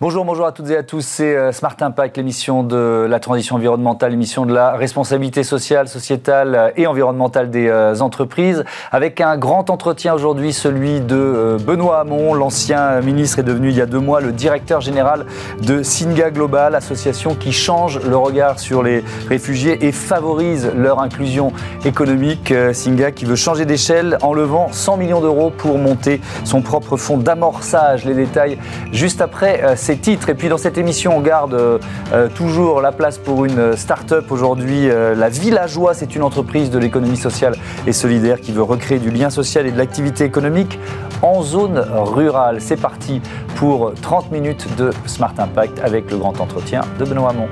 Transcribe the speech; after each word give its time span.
Bonjour, 0.00 0.24
bonjour 0.24 0.46
à 0.46 0.52
toutes 0.52 0.70
et 0.70 0.76
à 0.76 0.84
tous. 0.84 1.04
C'est 1.04 1.34
euh, 1.34 1.50
Smart 1.50 1.74
Impact, 1.80 2.18
l'émission 2.18 2.62
de 2.62 3.08
la 3.10 3.18
transition 3.18 3.56
environnementale, 3.56 4.12
l'émission 4.12 4.46
de 4.46 4.54
la 4.54 4.74
responsabilité 4.74 5.42
sociale, 5.42 5.88
sociétale 5.88 6.72
et 6.76 6.86
environnementale 6.86 7.50
des 7.50 7.66
euh, 7.66 7.98
entreprises, 7.98 8.64
avec 8.92 9.20
un 9.20 9.36
grand 9.36 9.70
entretien 9.70 10.14
aujourd'hui, 10.14 10.52
celui 10.52 11.00
de 11.00 11.16
euh, 11.16 11.58
Benoît 11.58 11.98
Hamon, 11.98 12.32
l'ancien 12.34 13.00
ministre 13.00 13.40
est 13.40 13.42
devenu 13.42 13.70
il 13.70 13.76
y 13.76 13.80
a 13.80 13.86
deux 13.86 13.98
mois 13.98 14.20
le 14.20 14.30
directeur 14.30 14.80
général 14.80 15.26
de 15.62 15.82
Singa 15.82 16.30
Global, 16.30 16.76
association 16.76 17.34
qui 17.34 17.50
change 17.50 17.98
le 18.00 18.16
regard 18.16 18.60
sur 18.60 18.84
les 18.84 19.02
réfugiés 19.28 19.84
et 19.84 19.90
favorise 19.90 20.70
leur 20.76 21.00
inclusion 21.00 21.52
économique. 21.84 22.54
Singa 22.72 23.10
qui 23.10 23.24
veut 23.24 23.34
changer 23.34 23.64
d'échelle 23.64 24.16
en 24.22 24.32
levant 24.32 24.68
100 24.70 24.96
millions 24.96 25.20
d'euros 25.20 25.50
pour 25.50 25.76
monter 25.76 26.20
son 26.44 26.62
propre 26.62 26.96
fonds 26.96 27.18
d'amorçage. 27.18 28.04
Les 28.04 28.14
détails 28.14 28.58
juste 28.92 29.20
après 29.20 29.76
Et 29.90 30.34
puis 30.34 30.50
dans 30.50 30.58
cette 30.58 30.76
émission, 30.76 31.16
on 31.16 31.22
garde 31.22 31.54
euh, 31.54 31.78
euh, 32.12 32.28
toujours 32.28 32.82
la 32.82 32.92
place 32.92 33.16
pour 33.16 33.46
une 33.46 33.74
start-up. 33.74 34.30
Aujourd'hui, 34.30 34.90
euh, 34.90 35.14
la 35.14 35.30
Villageois, 35.30 35.94
c'est 35.94 36.14
une 36.14 36.22
entreprise 36.22 36.70
de 36.70 36.78
l'économie 36.78 37.16
sociale 37.16 37.54
et 37.86 37.92
solidaire 37.92 38.38
qui 38.40 38.52
veut 38.52 38.62
recréer 38.62 38.98
du 38.98 39.10
lien 39.10 39.30
social 39.30 39.66
et 39.66 39.72
de 39.72 39.78
l'activité 39.78 40.24
économique 40.24 40.78
en 41.22 41.42
zone 41.42 41.78
rurale. 41.78 42.60
C'est 42.60 42.80
parti 42.80 43.22
pour 43.56 43.94
30 44.02 44.30
minutes 44.30 44.66
de 44.76 44.90
Smart 45.06 45.34
Impact 45.38 45.80
avec 45.82 46.10
le 46.10 46.18
grand 46.18 46.38
entretien 46.38 46.82
de 46.98 47.06
Benoît 47.06 47.30
Hamon. 47.30 47.48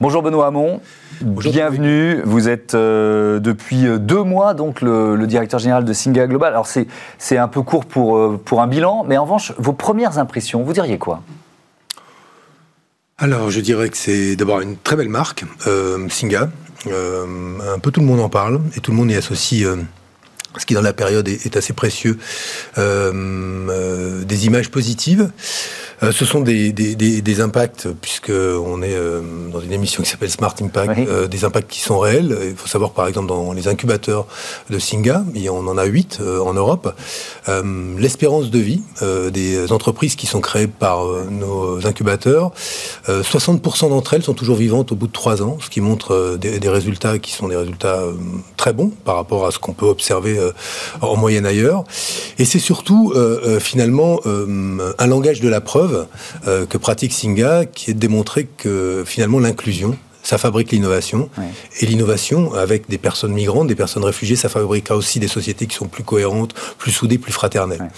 Bonjour 0.00 0.22
Benoît 0.22 0.46
Hamon. 0.46 0.80
Bienvenue. 1.20 2.22
Vous 2.24 2.48
êtes 2.48 2.74
euh, 2.74 3.38
depuis 3.38 3.86
euh, 3.86 3.98
deux 3.98 4.22
mois 4.22 4.54
donc 4.54 4.80
le, 4.80 5.26
directeur 5.26 5.60
général 5.60 5.84
de 5.84 5.92
Singa 5.92 6.26
Global. 6.26 6.54
Alors 6.54 6.66
c'est 6.66 7.36
un 7.36 7.48
peu 7.48 7.60
court 7.60 7.84
pour, 7.84 8.16
euh, 8.16 8.40
pour 8.42 8.62
un 8.62 8.66
bilan, 8.66 9.04
mais 9.06 9.18
en 9.18 9.24
revanche, 9.24 9.52
vos 9.58 9.74
premières 9.74 10.16
impressions, 10.16 10.62
vous 10.62 10.72
diriez 10.72 10.96
quoi? 10.96 11.20
Alors, 13.18 13.50
je 13.50 13.60
dirais 13.60 13.90
que 13.90 13.98
c'est 13.98 14.36
d'abord 14.36 14.62
une 14.62 14.78
très 14.78 14.96
belle 14.96 15.10
marque, 15.10 15.44
Singa. 16.08 16.48
un 16.86 17.78
peu 17.82 17.90
tout 17.90 18.00
le 18.00 18.06
monde 18.06 18.20
en 18.20 18.30
parle 18.30 18.62
et 18.74 18.80
tout 18.80 18.92
le 18.92 18.96
monde 18.96 19.10
y 19.10 19.16
associe 19.16 19.66
ce 20.58 20.66
qui 20.66 20.74
dans 20.74 20.82
la 20.82 20.92
période 20.92 21.28
est, 21.28 21.56
assez 21.56 21.72
précieux, 21.72 22.18
des 22.76 24.46
images 24.46 24.70
positives. 24.70 25.30
Euh, 26.02 26.12
ce 26.12 26.24
sont 26.24 26.40
des, 26.40 26.72
des, 26.72 26.94
des, 26.94 27.20
des 27.20 27.40
impacts, 27.40 27.88
puisqu'on 28.00 28.82
est 28.82 28.94
euh, 28.94 29.20
dans 29.52 29.60
une 29.60 29.72
émission 29.72 30.02
qui 30.02 30.08
s'appelle 30.08 30.30
Smart 30.30 30.54
Impact, 30.60 30.98
euh, 30.98 31.26
des 31.26 31.44
impacts 31.44 31.70
qui 31.70 31.80
sont 31.80 31.98
réels. 31.98 32.36
Il 32.42 32.56
faut 32.56 32.68
savoir, 32.68 32.92
par 32.92 33.06
exemple, 33.06 33.28
dans 33.28 33.52
les 33.52 33.68
incubateurs 33.68 34.26
de 34.70 34.78
Singa, 34.78 35.24
et 35.34 35.50
on 35.50 35.58
en 35.58 35.76
a 35.76 35.84
huit 35.84 36.20
en 36.20 36.54
Europe, 36.54 36.94
l'espérance 37.98 38.50
de 38.50 38.58
vie 38.58 38.82
des 39.32 39.72
entreprises 39.72 40.16
qui 40.16 40.26
sont 40.26 40.40
créées 40.40 40.66
par 40.66 41.04
nos 41.30 41.86
incubateurs, 41.86 42.52
60% 43.08 43.90
d'entre 43.90 44.14
elles 44.14 44.22
sont 44.22 44.34
toujours 44.34 44.56
vivantes 44.56 44.92
au 44.92 44.94
bout 44.94 45.06
de 45.06 45.12
trois 45.12 45.42
ans, 45.42 45.58
ce 45.60 45.68
qui 45.68 45.80
montre 45.80 46.36
des, 46.38 46.58
des, 46.58 46.68
résultats 46.68 47.18
qui 47.18 47.32
sont 47.32 47.48
des 47.48 47.56
résultats 47.56 48.02
très 48.56 48.72
bons 48.72 48.90
par 49.04 49.16
rapport 49.16 49.46
à 49.46 49.50
ce 49.50 49.58
qu'on 49.58 49.72
peut 49.72 49.86
observer 49.86 50.38
en 51.00 51.16
moyenne 51.16 51.46
ailleurs. 51.46 51.84
Et 52.38 52.44
c'est 52.44 52.58
surtout, 52.58 53.14
finalement, 53.60 54.20
un 54.98 55.06
langage 55.06 55.40
de 55.40 55.48
la 55.48 55.60
preuve 55.60 56.06
euh, 56.46 56.66
que 56.66 56.78
pratique 56.78 57.12
Singa, 57.12 57.66
qui 57.66 57.90
est 57.90 57.94
de 57.94 57.98
démontrer 57.98 58.44
que 58.56 59.04
finalement 59.06 59.38
l'inclusion, 59.38 59.96
ça 60.30 60.38
fabrique 60.38 60.70
l'innovation. 60.70 61.28
Et 61.80 61.86
l'innovation, 61.86 62.54
avec 62.54 62.88
des 62.88 62.98
personnes 62.98 63.32
migrantes, 63.32 63.66
des 63.66 63.74
personnes 63.74 64.04
réfugiées, 64.04 64.36
ça 64.36 64.48
fabriquera 64.48 64.94
aussi 64.94 65.18
des 65.18 65.26
sociétés 65.26 65.66
qui 65.66 65.74
sont 65.74 65.88
plus 65.88 66.04
cohérentes, 66.04 66.54
plus 66.78 66.92
soudées, 66.92 67.18
plus 67.18 67.32
fraternelles. 67.32 67.90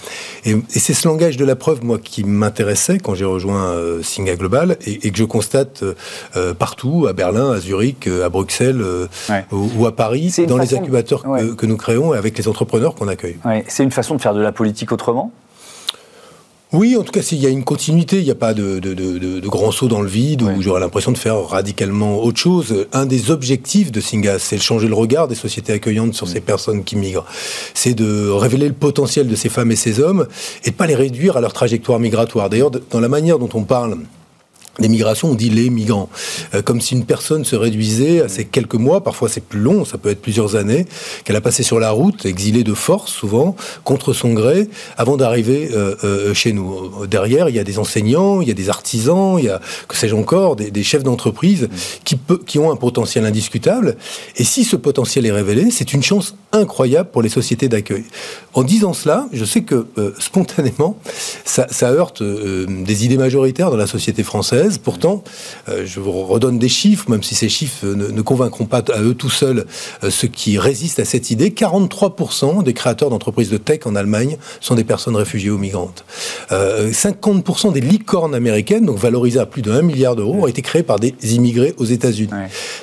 Et, 0.43 0.55
c'est 0.67 0.95
ce 0.95 1.07
langage 1.07 1.37
de 1.37 1.45
la 1.45 1.55
preuve, 1.55 1.83
moi, 1.83 1.99
qui 1.99 2.23
m'intéressait 2.23 2.97
quand 2.97 3.13
j'ai 3.13 3.25
rejoint 3.25 3.65
euh, 3.65 4.01
Singa 4.01 4.35
Global 4.35 4.77
et, 4.87 5.11
que 5.11 5.17
je 5.17 5.23
constate 5.25 5.83
euh, 6.35 6.55
partout, 6.55 7.05
à 7.07 7.13
Berlin, 7.13 7.51
à 7.51 7.59
Zurich, 7.59 8.07
à 8.07 8.29
Bruxelles 8.29 8.83
ou, 9.51 9.85
à 9.85 9.95
Paris, 9.95 10.33
dans 10.47 10.57
les 10.57 10.73
incubateurs 10.73 11.21
que, 11.21 11.53
que, 11.53 11.65
nous 11.67 11.77
créons 11.77 12.15
et 12.15 12.17
avec 12.17 12.35
les 12.35 12.47
entrepreneurs 12.47 12.95
qu'on 12.95 13.07
accueille. 13.07 13.37
C'est 13.67 13.83
une 13.83 13.91
façon 13.91 14.15
de 14.15 14.21
faire 14.21 14.33
de 14.33 14.41
la 14.41 14.51
politique 14.51 14.91
autrement? 14.91 15.31
Oui, 16.73 16.97
en 16.97 17.03
tout 17.03 17.11
cas, 17.11 17.21
s'il 17.21 17.37
y 17.37 17.45
a 17.45 17.49
une 17.49 17.63
continuité, 17.63 18.17
il 18.17 18.23
n'y 18.23 18.31
a 18.31 18.35
pas 18.35 18.55
de, 18.55 18.79
de, 18.79 18.95
de, 18.95 19.19
de, 19.19 19.47
grand 19.47 19.71
saut 19.71 19.87
dans 19.87 20.01
le 20.01 20.07
vide 20.07 20.41
où 20.41 20.59
j'aurais 20.63 20.79
l'impression 20.79 21.11
de 21.11 21.17
faire 21.19 21.39
radicalement 21.47 22.23
autre 22.23 22.39
chose. 22.39 22.87
Un 22.93 23.05
des 23.05 23.29
objectifs 23.29 23.91
de 23.91 24.01
Singa, 24.01 24.39
c'est 24.39 24.55
de 24.55 24.61
changer 24.61 24.87
le 24.87 24.95
regard 24.95 25.27
des 25.27 25.35
sociétés 25.35 25.71
accueillantes 25.71 26.15
sur 26.15 26.27
ces 26.27 26.41
personnes 26.41 26.83
qui 26.83 26.95
migrent. 26.95 27.25
C'est 27.75 27.93
de 27.93 28.27
révéler 28.27 28.67
le 28.67 28.73
potentiel 28.73 29.27
de 29.27 29.35
ces 29.35 29.49
femmes 29.49 29.71
et 29.71 29.75
ces 29.75 29.99
hommes 29.99 30.25
et 30.63 30.71
de 30.71 30.75
pas 30.75 30.87
les 30.87 30.95
réduire 30.95 31.37
à 31.37 31.41
leur 31.41 31.53
trajectoire 31.53 31.99
migratoire. 31.99 32.49
D'ailleurs, 32.49 32.71
dans 32.71 32.99
la 32.99 33.09
manière 33.09 33.37
dont 33.37 33.49
on 33.53 33.63
parle 33.63 33.97
des 34.79 34.87
migrations, 34.87 35.29
on 35.29 35.35
dit 35.35 35.51
les 35.51 35.69
migrants. 35.69 36.09
Euh, 36.55 36.63
comme 36.63 36.81
si 36.81 36.95
une 36.95 37.05
personne 37.05 37.45
se 37.45 37.55
réduisait 37.55 38.21
à 38.21 38.27
ces 38.27 38.45
quelques 38.45 38.73
mois, 38.73 39.03
parfois 39.03 39.29
c'est 39.29 39.43
plus 39.43 39.59
long, 39.59 39.85
ça 39.85 39.99
peut 39.99 40.09
être 40.09 40.21
plusieurs 40.21 40.55
années, 40.55 40.87
qu'elle 41.23 41.35
a 41.35 41.41
passé 41.41 41.61
sur 41.61 41.79
la 41.79 41.91
route, 41.91 42.25
exilée 42.25 42.63
de 42.63 42.73
force 42.73 43.11
souvent, 43.11 43.55
contre 43.83 44.13
son 44.13 44.33
gré, 44.33 44.67
avant 44.97 45.15
d'arriver 45.15 45.69
euh, 45.73 45.95
euh, 46.03 46.33
chez 46.33 46.53
nous. 46.53 47.05
Derrière, 47.05 47.49
il 47.49 47.55
y 47.55 47.59
a 47.59 47.63
des 47.63 47.77
enseignants, 47.77 48.41
il 48.41 48.47
y 48.47 48.51
a 48.51 48.55
des 48.55 48.69
artisans, 48.69 49.37
il 49.37 49.45
y 49.45 49.49
a, 49.49 49.61
que 49.87 49.95
sais-je 49.95 50.15
encore, 50.15 50.55
des, 50.55 50.71
des 50.71 50.83
chefs 50.83 51.03
d'entreprise 51.03 51.69
qui, 52.03 52.17
qui 52.47 52.57
ont 52.57 52.71
un 52.71 52.75
potentiel 52.75 53.25
indiscutable. 53.25 53.95
Et 54.37 54.43
si 54.43 54.63
ce 54.63 54.75
potentiel 54.75 55.27
est 55.27 55.31
révélé, 55.31 55.69
c'est 55.69 55.93
une 55.93 56.01
chance 56.01 56.35
incroyable 56.51 57.09
pour 57.11 57.21
les 57.21 57.29
sociétés 57.29 57.69
d'accueil. 57.69 58.05
En 58.55 58.63
disant 58.63 58.93
cela, 58.93 59.27
je 59.33 59.45
sais 59.45 59.61
que 59.61 59.87
spontanément, 60.19 60.97
ça, 61.45 61.67
ça 61.69 61.91
heurte 61.91 62.21
des 62.23 63.05
idées 63.05 63.17
majoritaires 63.17 63.71
dans 63.71 63.77
la 63.77 63.87
société 63.87 64.23
française 64.23 64.62
Pourtant, 64.83 65.23
euh, 65.69 65.83
je 65.85 65.99
vous 65.99 66.11
redonne 66.23 66.59
des 66.59 66.69
chiffres, 66.69 67.09
même 67.09 67.23
si 67.23 67.35
ces 67.35 67.49
chiffres 67.49 67.85
ne, 67.85 68.21
convaincront 68.21 68.65
pas 68.65 68.83
à 68.93 69.01
eux 69.01 69.13
tout 69.13 69.29
seuls 69.29 69.65
euh, 70.03 70.09
ceux 70.09 70.27
qui 70.27 70.57
résistent 70.57 70.99
à 70.99 71.05
cette 71.05 71.31
idée. 71.31 71.49
43% 71.49 72.63
des 72.63 72.73
créateurs 72.73 73.09
d'entreprises 73.09 73.49
de 73.49 73.57
tech 73.57 73.81
en 73.85 73.95
Allemagne 73.95 74.37
sont 74.59 74.75
des 74.75 74.83
personnes 74.83 75.15
réfugiées 75.15 75.49
ou 75.49 75.57
migrantes. 75.57 76.05
50% 76.49 77.67
euh, 77.67 77.71
des 77.71 77.81
licornes 77.81 78.35
américaines, 78.35 78.85
donc 78.85 78.97
valorisées 78.97 79.39
à 79.39 79.45
plus 79.45 79.61
de 79.61 79.71
1 79.71 79.81
milliard 79.81 80.15
d'euros, 80.15 80.43
ont 80.43 80.47
été 80.47 80.61
créées 80.61 80.83
par 80.83 80.99
des 80.99 81.13
immigrés 81.21 81.73
aux 81.77 81.85
États-Unis. 81.85 82.29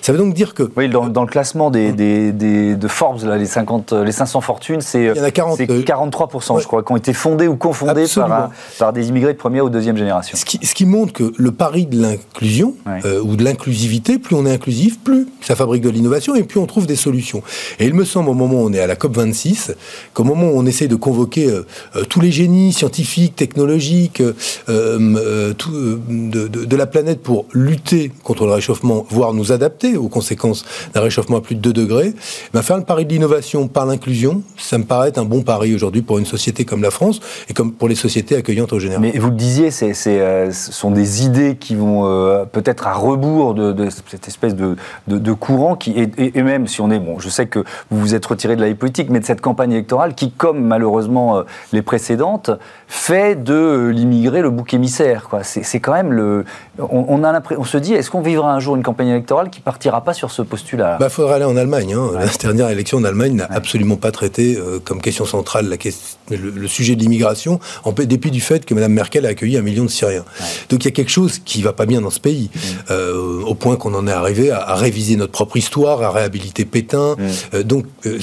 Ça 0.03 0.13
veut 0.13 0.19
donc 0.19 0.35
dire 0.35 0.55
que... 0.55 0.71
Oui, 0.77 0.89
dans, 0.89 1.05
le 1.05 1.27
classement 1.27 1.71
des, 1.71 1.93
de 1.93 2.89
Forbes, 2.89 3.25
là, 3.25 3.37
les, 3.37 3.47
50, 3.47 3.93
les 3.93 4.13
500 4.13 4.41
fortunes, 4.41 4.81
c'est 4.81 5.13
43%, 5.13 6.61
je 6.61 6.67
crois, 6.67 6.83
qui 6.83 6.93
ont 6.93 6.97
été 6.97 7.13
fondés 7.13 7.49
ou 7.49 7.57
confondés 7.57 8.07
par, 8.15 8.51
par, 8.79 8.93
des 8.93 9.09
immigrés 9.09 9.33
de 9.33 9.39
première 9.39 9.65
ou 9.65 9.71
deuxième 9.71 9.97
génération. 9.97 10.37
Ce 10.37 10.45
qui, 10.45 10.65
ce 10.65 10.75
qui 10.75 10.87
montre 10.87 11.13
que 11.13 11.33
le 11.37 11.53
de 11.71 12.01
l'inclusion 12.01 12.75
euh, 13.05 13.21
ou 13.21 13.37
de 13.37 13.45
l'inclusivité, 13.45 14.19
plus 14.19 14.35
on 14.35 14.45
est 14.47 14.53
inclusif, 14.53 14.99
plus 14.99 15.27
ça 15.41 15.55
fabrique 15.55 15.83
de 15.83 15.89
l'innovation 15.89 16.35
et 16.35 16.43
plus 16.43 16.59
on 16.59 16.67
trouve 16.67 16.87
des 16.87 16.97
solutions. 16.97 17.43
Et 17.79 17.87
il 17.87 17.95
me 17.95 18.05
semble, 18.05 18.29
au 18.29 18.35
moment 18.35 18.63
où 18.63 18.67
on 18.67 18.73
est 18.73 18.81
à 18.81 18.87
la 18.87 18.97
COP 18.97 19.17
26, 19.17 19.73
qu'au 20.13 20.25
moment 20.25 20.49
où 20.51 20.55
on 20.57 20.67
essaie 20.67 20.89
de 20.89 20.97
convoquer 20.97 21.47
euh, 21.47 21.67
euh, 21.97 22.05
tous 22.05 22.21
les 22.21 22.33
génies 22.33 22.73
scientifiques, 22.73 23.37
technologiques 23.37 24.23
tout, 24.67 25.71
de, 26.09 26.77
la 26.77 26.87
planète 26.87 27.21
pour 27.21 27.47
lutter 27.53 28.11
contre 28.25 28.47
le 28.47 28.53
réchauffement, 28.53 29.07
voire 29.11 29.33
nous 29.35 29.53
adapter 29.53 29.97
aux 29.97 30.09
conséquences 30.09 30.65
d'un 30.95 31.01
réchauffement 31.01 31.39
à 31.39 31.41
plus 31.41 31.55
de 31.55 31.61
2 31.61 31.73
degrés, 31.73 32.15
ben 32.53 32.63
faire 32.63 32.79
le 32.79 32.85
pari 32.85 33.05
de 33.05 33.13
l'innovation 33.13 33.69
par 33.69 33.87
l'inclusion, 33.87 34.43
ça 34.57 34.79
me 34.79 34.85
paraît 34.85 35.09
être 35.09 35.19
un 35.19 35.25
bon 35.25 35.43
pari 35.43 35.75
aujourd'hui 35.75 36.03
pour 36.03 36.19
une 36.19 36.27
société 36.27 36.65
comme 36.65 36.83
la 36.83 36.91
France 36.91 37.21
et 37.49 37.55
comme 37.55 37.73
pour 37.73 37.89
les 37.89 37.95
sociétés 37.95 38.37
accueillantes 38.37 38.73
au 38.73 38.79
général. 38.79 39.03
Mais 39.03 39.19
vous 39.19 39.31
le 39.31 39.37
disiez, 39.37 39.71
ce 39.71 40.51
sont 40.53 40.91
des 40.91 41.25
idées 41.25 41.57
qui 41.61 41.77
vont 41.77 42.07
euh, 42.07 42.45
peut-être 42.45 42.87
à 42.87 42.95
rebours 42.95 43.55
de, 43.55 43.89
cette 43.91 44.27
espèce 44.27 44.55
de, 44.57 44.77
de, 45.07 45.33
courant 45.33 45.77
qui 45.77 45.95
et, 45.97 46.43
même 46.43 46.67
si 46.67 46.81
on 46.81 46.91
est 46.91 46.99
bon, 46.99 47.19
je 47.19 47.29
sais 47.29 47.47
que 47.47 47.61
vous 47.91 48.01
vous 48.01 48.15
êtes 48.15 48.27
retiré 48.27 48.57
de 48.57 48.61
la 48.61 48.69
vie 48.69 48.75
politique, 48.75 49.09
mais 49.11 49.21
de 49.21 49.25
cette 49.25 49.41
campagne 49.41 49.73
électorale 49.73 50.15
qui, 50.15 50.33
comme 50.33 50.65
malheureusement 50.65 51.39
euh, 51.39 51.43
les 51.73 51.83
précédentes, 51.83 52.51
fait 52.89 53.43
de 53.43 53.55
euh, 53.55 53.89
l'immigré 53.91 54.43
le 54.43 54.51
bouc 54.51 54.75
émissaire. 54.75 55.29
Quoi. 55.29 55.45
C'est, 55.45 55.81
quand 55.81 55.93
même 55.93 56.13
le. 56.13 56.45
On, 56.79 57.23
a 57.23 57.43
on 57.57 57.65
se 57.65 57.79
dit, 57.79 57.95
est-ce 57.95 58.11
qu'on 58.11 58.23
vivra 58.23 58.53
un 58.53 58.61
jour 58.61 58.75
une 58.77 58.83
campagne 58.83 59.09
électorale 59.09 59.51
qui 59.51 59.61
partira 59.61 60.03
pas 60.03 60.15
sur 60.15 60.31
ce 60.31 60.43
postulat 60.43 60.97
Il 60.99 61.03
bah, 61.03 61.09
faudra 61.09 61.37
aller 61.37 61.45
en 61.45 61.57
Allemagne. 61.57 61.95
Hein. 61.95 62.11
La 62.19 62.27
dernière 62.27 62.71
élection 62.71 62.99
en 62.99 63.05
Allemagne 63.05 63.35
n'a 63.35 63.47
absolument 63.51 63.97
pas 63.97 64.11
traité 64.11 64.59
comme 64.85 65.01
question 65.01 65.25
centrale 65.25 65.69
la 65.69 65.77
question, 65.77 66.17
le, 66.31 66.69
sujet 66.69 66.97
de 66.97 67.01
l'immigration, 67.01 67.61
en 67.85 67.93
dépit 67.93 68.31
du 68.31 68.41
fait 68.41 68.65
que 68.65 68.75
Mme 68.75 68.93
Merkel 68.93 69.27
a 69.27 69.31
accueilli 69.31 69.57
un 69.57 69.63
million 69.63 69.85
de 69.85 69.91
Syriens. 69.91 70.25
Donc 70.69 70.85
il 70.85 70.87
y 70.87 70.89
a 70.89 70.93
quelque 70.93 71.11
chose 71.11 71.39
qui 71.39 71.50
va 71.59 71.73
pas 71.73 71.87
bien 71.87 72.01
dans 72.01 72.11
ce 72.11 72.21
pays, 72.21 72.51
mm. 72.55 72.59
euh, 72.91 73.43
au 73.43 73.55
point 73.55 73.77
qu'on 73.77 73.95
en 73.95 74.07
est 74.07 74.13
arrivé 74.13 74.51
à, 74.51 74.75
réviser 74.75 75.17
notre 75.17 75.33
propre 75.33 75.57
histoire, 75.57 76.03
à 76.03 76.11
réhabiliter 76.11 76.65
Pétain. 76.65 77.17
Mm. 77.19 77.29
Euh, 77.55 77.63
donc 77.63 77.87
euh, 78.07 78.19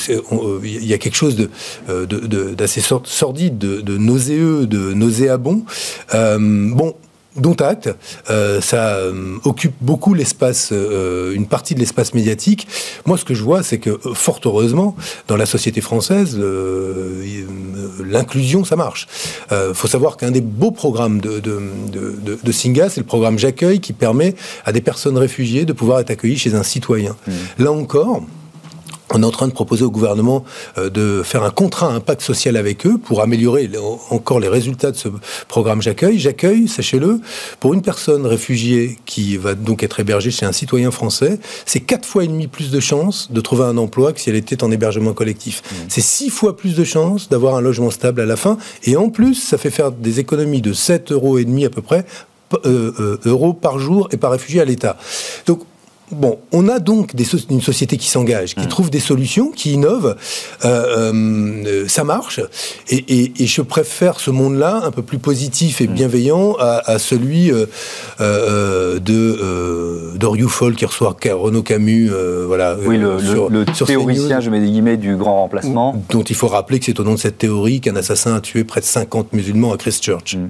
il 0.63 0.85
y 0.85 0.94
a 0.94 0.97
quelque 0.97 1.15
chose 1.15 1.35
d'assez 1.35 2.81
de, 2.81 2.85
sordide, 3.06 3.57
de, 3.57 3.97
nauséeux, 3.97 4.65
de 4.65 4.94
nauséabond. 4.94 5.63
bon, 6.13 6.95
dont 7.38 7.56
acte. 7.56 7.89
Euh, 8.30 8.62
ça 8.62 8.95
euh, 8.95 9.38
occupe 9.44 9.75
beaucoup 9.81 10.13
l'espace, 10.13 10.69
euh, 10.72 11.34
une 11.34 11.48
partie 11.48 11.75
de 11.75 11.80
l'espace 11.80 12.13
médiatique. 12.13 12.68
Moi, 13.06 13.18
ce 13.18 13.25
que 13.25 13.34
je 13.34 13.44
vois, 13.44 13.63
c'est 13.63 13.78
que, 13.78 13.98
fort 14.13 14.39
heureusement, 14.45 14.95
dans 15.28 15.38
la 15.38 15.45
société 15.45 15.81
française, 15.81 16.39
l'inclusion, 18.06 18.63
ça 18.63 18.75
marche. 18.75 19.07
Il 19.51 19.74
faut 19.74 19.88
savoir 19.88 20.18
qu'un 20.18 20.31
des 20.31 20.42
beaux 20.42 20.72
programmes 20.72 21.19
de, 21.19 21.39
de, 21.39 21.60
de, 21.92 22.39
de 22.44 22.51
Singa, 22.51 22.89
c'est 22.89 23.00
le 23.00 23.06
programme 23.06 23.40
J'accueille, 23.40 23.80
qui 23.80 23.94
permet 23.94 24.36
à 24.66 24.72
des 24.72 24.81
personnes 24.81 25.18
réfugiées 25.18 25.66
de 25.66 25.74
pouvoir 25.74 26.00
être 26.00 26.12
accueillies 26.12 26.38
chez 26.38 26.56
un 26.56 26.63
citoyen. 26.63 27.16
Mmh. 27.28 27.31
Là 27.60 27.72
encore, 27.72 28.24
on 29.13 29.24
est 29.24 29.25
en 29.25 29.31
train 29.31 29.48
de 29.48 29.54
proposer 29.54 29.83
au 29.83 29.92
gouvernement 29.92 30.44
euh, 30.77 30.89
de 30.89 31.21
faire 31.24 31.44
un 31.44 31.50
contrat 31.50 31.88
impact 31.94 32.21
social 32.21 32.57
avec 32.57 32.86
eux 32.86 32.98
pour 32.98 33.21
améliorer 33.21 33.69
encore 34.09 34.39
les 34.39 34.48
résultats 34.48 34.92
de 34.92 34.98
ce 34.98 35.09
programme 35.48 35.81
J'accueille. 35.81 36.19
J'accueille, 36.19 36.68
sachez-le, 36.68 37.19
pour 37.59 37.74
une 37.74 37.81
personne 37.81 38.25
réfugiée 38.25 38.98
qui 39.06 39.38
va 39.38 39.56
donc 39.56 39.83
être 39.83 40.00
hébergée 40.00 40.31
chez 40.31 40.45
un 40.45 40.51
citoyen 40.51 40.92
français, 40.92 41.39
c'est 41.65 41.80
quatre 41.80 42.06
fois 42.06 42.24
et 42.24 42.27
demi 42.27 42.48
plus 42.48 42.71
de 42.71 42.80
chances 42.80 43.31
de 43.31 43.42
trouver 43.42 43.63
un 43.63 43.77
emploi 43.77 44.13
que 44.13 44.19
si 44.19 44.30
elle 44.30 44.36
était 44.36 44.63
en 44.63 44.71
hébergement 44.71 45.13
collectif. 45.13 45.62
Mmh. 45.62 45.75
C'est 45.89 46.01
six 46.01 46.30
fois 46.30 46.57
plus 46.57 46.75
de 46.75 46.83
chances 46.83 47.30
d'avoir 47.30 47.56
un 47.56 47.62
logement 47.62 47.92
stable 47.92 48.21
à 48.21 48.25
la 48.25 48.36
fin. 48.36 48.57
Et 48.83 48.98
en 48.98 49.09
plus, 49.09 49.36
ça 49.36 49.57
fait 49.57 49.71
faire 49.71 49.92
des 49.92 50.19
économies 50.19 50.62
de 50.62 50.74
7 50.74 51.12
euros 51.12 51.38
et 51.38 51.45
demi 51.45 51.65
à 51.65 51.69
peu 51.69 51.81
près 51.81 52.06
euh, 52.65 52.94
euh, 53.00 53.18
euros 53.25 53.54
par 53.54 53.77
jour 53.77 54.07
et 54.12 54.18
par 54.18 54.31
réfugié 54.31 54.62
à 54.62 54.65
l'État. 54.65 54.98
Donc 55.48 55.63
Bon, 56.12 56.39
on 56.54 56.69
a 56.69 56.80
donc 56.80 57.15
des 57.15 57.25
une 57.50 57.62
société 57.62 57.98
qui 57.98 58.07
s'engage, 58.07 58.56
qui 58.56 58.65
mmh. 58.65 58.69
trouve 58.69 58.89
des 58.89 59.01
solutions, 59.01 59.51
qui 59.51 59.74
innove. 59.74 60.15
Euh, 60.63 61.12
euh, 61.13 61.88
ça 61.89 62.06
marche. 62.06 62.39
Et, 62.89 63.33
je 63.45 63.62
préfère 63.62 64.21
ce 64.21 64.31
monde-là 64.31 64.81
un 64.86 64.92
peu 64.92 65.01
plus 65.01 65.19
positif 65.19 65.81
et 65.81 65.88
mmh. 65.88 65.92
bienveillant 65.92 66.56
à, 66.59 66.98
celui 66.98 67.51
euh, 67.51 67.65
euh 68.21 69.00
de 69.00 70.15
d'Oriou 70.18 70.50
qui 70.77 70.86
reçoit 70.86 71.15
Renaud 71.24 71.62
Camus. 71.62 72.09
voilà, 72.45 72.77
oui, 72.86 72.98
le, 72.98 73.18
le, 73.50 73.65
théoricien, 73.65 74.39
je 74.39 74.50
mets 74.50 74.62
des 74.62 74.68
guillemets, 74.68 74.98
du 74.98 75.18
grand 75.18 75.42
remplacement. 75.42 76.01
Dont 76.09 76.24
il 76.24 76.36
faut 76.36 76.48
rappeler 76.48 76.80
que 76.80 76.86
c'est 76.86 77.00
au 77.00 77.04
nom 77.04 77.15
de 77.15 77.19
cette 77.19 77.38
théorie 77.38 77.81
qu'un 77.81 77.98
assassin 77.98 78.36
a 78.36 78.39
tué 78.39 78.63
près 78.63 78.80
de 78.80 78.86
50 78.86 79.33
musulmans 79.33 79.74
à 79.74 79.77
Christchurch. 79.77 80.38
Mmh. 80.38 80.50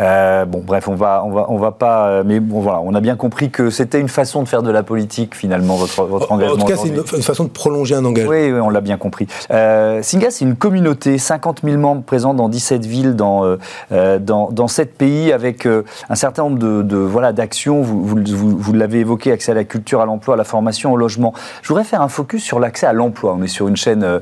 Euh, 0.00 0.44
bon, 0.44 0.62
bref, 0.64 0.88
on 0.88 0.94
va, 0.94 1.22
on 1.24 1.30
va, 1.30 1.46
on 1.48 1.58
va 1.58 1.72
pas. 1.72 2.08
Euh, 2.08 2.22
mais 2.24 2.40
bon, 2.40 2.60
voilà, 2.60 2.80
on 2.84 2.94
a 2.94 3.00
bien 3.00 3.16
compris 3.16 3.50
que 3.50 3.70
c'était 3.70 4.00
une 4.00 4.08
façon 4.08 4.42
de 4.42 4.48
faire 4.48 4.62
de 4.62 4.70
la 4.70 4.82
politique 4.82 5.34
finalement 5.34 5.76
votre, 5.76 6.02
votre 6.04 6.30
engagement. 6.32 6.54
En 6.54 6.58
tout 6.58 6.66
cas, 6.66 6.76
c'est 6.76 6.88
une, 6.88 7.22
façon 7.22 7.44
de 7.44 7.50
prolonger 7.50 7.94
un 7.94 8.04
engagement. 8.04 8.30
Oui, 8.30 8.52
on 8.52 8.70
l'a 8.70 8.80
bien 8.80 8.96
compris. 8.96 9.26
Euh, 9.50 10.02
Singa, 10.02 10.30
c'est 10.30 10.44
une 10.44 10.56
communauté, 10.56 11.18
50 11.18 11.62
000 11.64 11.78
membres 11.78 12.02
présents 12.02 12.34
dans 12.34 12.48
17 12.48 12.86
villes 12.86 13.16
dans 13.16 13.44
euh, 13.92 14.18
dans, 14.18 14.50
dans 14.50 14.68
7 14.68 14.94
pays, 14.96 15.32
avec 15.32 15.66
un 15.66 16.14
certain 16.14 16.44
nombre 16.44 16.58
de, 16.58 16.82
de 16.82 16.96
voilà 16.96 17.32
d'actions. 17.32 17.82
Vous, 17.82 18.04
vous, 18.04 18.58
vous, 18.58 18.72
l'avez 18.72 19.00
évoqué, 19.00 19.32
accès 19.32 19.52
à 19.52 19.54
la 19.54 19.64
culture, 19.64 20.00
à 20.00 20.06
l'emploi, 20.06 20.34
à 20.34 20.36
la 20.36 20.44
formation, 20.44 20.92
au 20.92 20.96
logement. 20.96 21.34
Je 21.62 21.68
voudrais 21.68 21.84
faire 21.84 22.02
un 22.02 22.08
focus 22.08 22.42
sur 22.42 22.60
l'accès 22.60 22.86
à 22.86 22.92
l'emploi. 22.92 23.36
On 23.38 23.42
est 23.42 23.48
sur 23.48 23.68
une 23.68 23.76
chaîne 23.76 24.20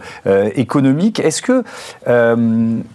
économique. 0.55 1.21
Est-ce 1.21 1.43
que 1.43 1.63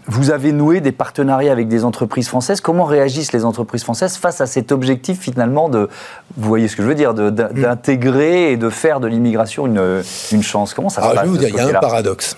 vous 0.07 0.31
avez 0.31 0.51
noué 0.51 0.81
des 0.81 0.91
partenariats 0.91 1.51
avec 1.51 1.67
des 1.67 1.85
entreprises 1.85 2.10
françaises 2.27 2.61
Comment 2.61 2.85
réagissent 2.85 3.33
les 3.33 3.45
entreprises 3.45 3.83
françaises 3.83 4.17
face 4.17 4.41
à 4.41 4.45
cet 4.45 4.71
objectif 4.71 5.19
finalement 5.19 5.69
de, 5.69 5.89
vous 6.37 6.47
voyez 6.47 6.67
ce 6.67 6.75
que 6.75 6.83
je 6.83 6.87
veux 6.87 6.95
dire, 6.95 7.13
mm. 7.13 7.31
d'intégrer 7.31 8.51
et 8.51 8.57
de 8.57 8.69
faire 8.69 8.99
de 8.99 9.07
l'immigration 9.07 9.65
une, 9.65 10.03
une, 10.31 10.43
chance? 10.43 10.73
Comment 10.73 10.89
ça 10.89 11.01
se 11.01 11.07
passe 11.07 11.17
Je 11.17 11.23
vais 11.23 11.29
vous 11.29 11.37
dire, 11.37 11.49
il 11.49 11.55
y 11.55 11.59
a 11.59 11.77
un 11.77 11.79
paradoxe. 11.79 12.37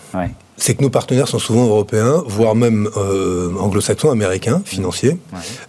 c'est 0.58 0.76
que 0.76 0.84
nos 0.84 0.90
partenaires 0.90 1.28
sont 1.28 1.40
souvent 1.40 1.66
européens, 1.66 2.24
voire 2.28 2.56
même 2.56 2.90
euh, 2.98 3.52
anglo-saxons, 3.60 4.12
américains, 4.12 4.62
financiers. 4.64 5.18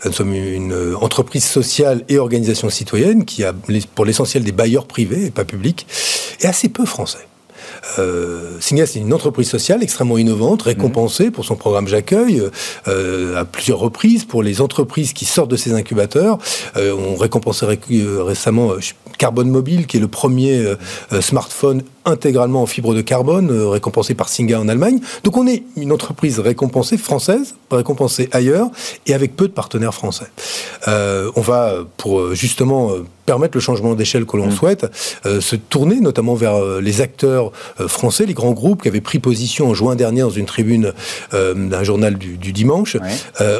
Nous 0.05 0.13
sommes 0.13 0.35
une 0.35 0.95
entreprise 1.01 1.45
sociale 1.45 2.05
et 2.09 2.19
organisation 2.19 2.71
citoyenne 2.71 3.25
qui 3.25 3.45
a 3.45 3.53
pour 3.95 4.05
l'essentiel 4.05 4.45
des 4.45 4.53
bailleurs 4.53 4.87
privés 4.87 5.27
et 5.27 5.31
pas 5.31 5.45
publics, 5.45 5.87
et 6.41 6.47
assez 6.47 6.69
peu 6.69 6.85
français. 6.85 7.27
Euh, 7.99 8.57
Singa, 8.61 8.87
c'est 8.87 8.99
une 8.99 9.13
entreprise 9.13 9.49
sociale 9.49 9.83
extrêmement 9.83 10.19
innovante, 10.19 10.63
récompensée 10.63 11.31
pour 11.31 11.45
son 11.45 11.57
programme 11.57 11.89
J'accueille 11.89 12.43
euh, 12.89 13.41
à 13.41 13.45
plusieurs 13.45 13.79
reprises 13.79 14.25
pour 14.25 14.43
les 14.43 14.61
entreprises 14.61 15.13
qui 15.13 15.25
sortent 15.25 15.51
de 15.51 15.57
ces 15.57 15.73
incubateurs. 15.73 16.39
Euh, 16.77 16.95
on 16.95 17.17
récompensait 17.17 17.67
récemment 17.67 18.73
Carbone 19.19 19.49
Mobile, 19.49 19.87
qui 19.87 19.99
est 19.99 20.01
le 20.01 20.09
premier 20.09 20.65
smartphone 21.21 21.83
intégralement 22.05 22.63
en 22.63 22.67
fibre 22.67 22.95
de 22.95 23.01
carbone, 23.01 23.51
récompensé 23.51 24.15
par 24.15 24.29
Singa 24.29 24.61
en 24.61 24.69
Allemagne. 24.69 25.01
Donc 25.23 25.37
on 25.37 25.47
est 25.47 25.63
une 25.77 25.93
entreprise 25.93 26.41
récompensée 26.41 26.99
française, 26.99 27.55
récompensée 27.71 28.29
ailleurs, 28.33 28.69
et 29.07 29.15
avec 29.15 29.37
peu 29.37 29.47
de 29.47 29.53
partenaires 29.53 29.95
français. 29.95 30.27
on 30.87 31.41
va, 31.41 31.77
pour 31.97 32.35
justement 32.35 32.91
permettre 33.25 33.57
le 33.57 33.61
changement 33.61 33.95
d'échelle 33.95 34.27
que 34.27 34.37
l'on 34.37 34.49
mm. 34.49 34.53
souhaite, 34.53 34.87
euh, 35.27 35.41
se 35.41 35.57
tourner 35.57 36.01
notamment 36.01 36.35
vers 36.35 36.55
euh, 36.55 36.81
les 36.81 37.01
acteurs 37.01 37.53
euh, 37.81 37.89
français, 37.89 38.27
les 38.27 38.35
grands 38.35 38.53
groupes 38.53 38.83
qui 38.83 38.89
avaient 38.89 39.01
pris 39.01 39.19
position 39.19 39.69
en 39.69 39.75
juin 39.75 39.97
dernier 39.97 40.21
dans 40.21 40.31
une 40.31 40.47
tribune 40.47 40.93
d'un 41.33 41.83
journal 41.83 42.17
du, 42.17 42.53
dimanche 42.53 42.97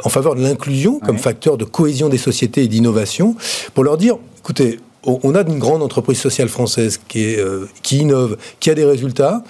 en 0.05 0.09
faveur 0.09 0.35
de 0.35 0.43
l'inclusion 0.43 1.01
comme 1.01 1.19
facteur 1.19 1.57
de 1.57 1.65
cohésion 1.65 2.09
des 2.09 2.19
sociétés 2.19 2.65
et 2.65 2.69
d'innovation, 2.69 3.37
pour 3.75 3.85
leur 3.85 3.97
dire, 3.97 4.17
écoutez, 4.39 4.79
on 5.07 5.35
a 5.35 5.43
une 5.43 5.59
grande 5.59 5.83
entreprise 5.83 6.19
sociale 6.19 6.49
française 6.49 7.01
qui, 7.09 7.25
est, 7.25 7.39
euh, 7.39 7.69
qui 7.83 7.99
innove, 7.99 8.37
qui 8.61 8.71
a 8.71 8.75
des 8.75 8.85
résultats. 8.85 9.45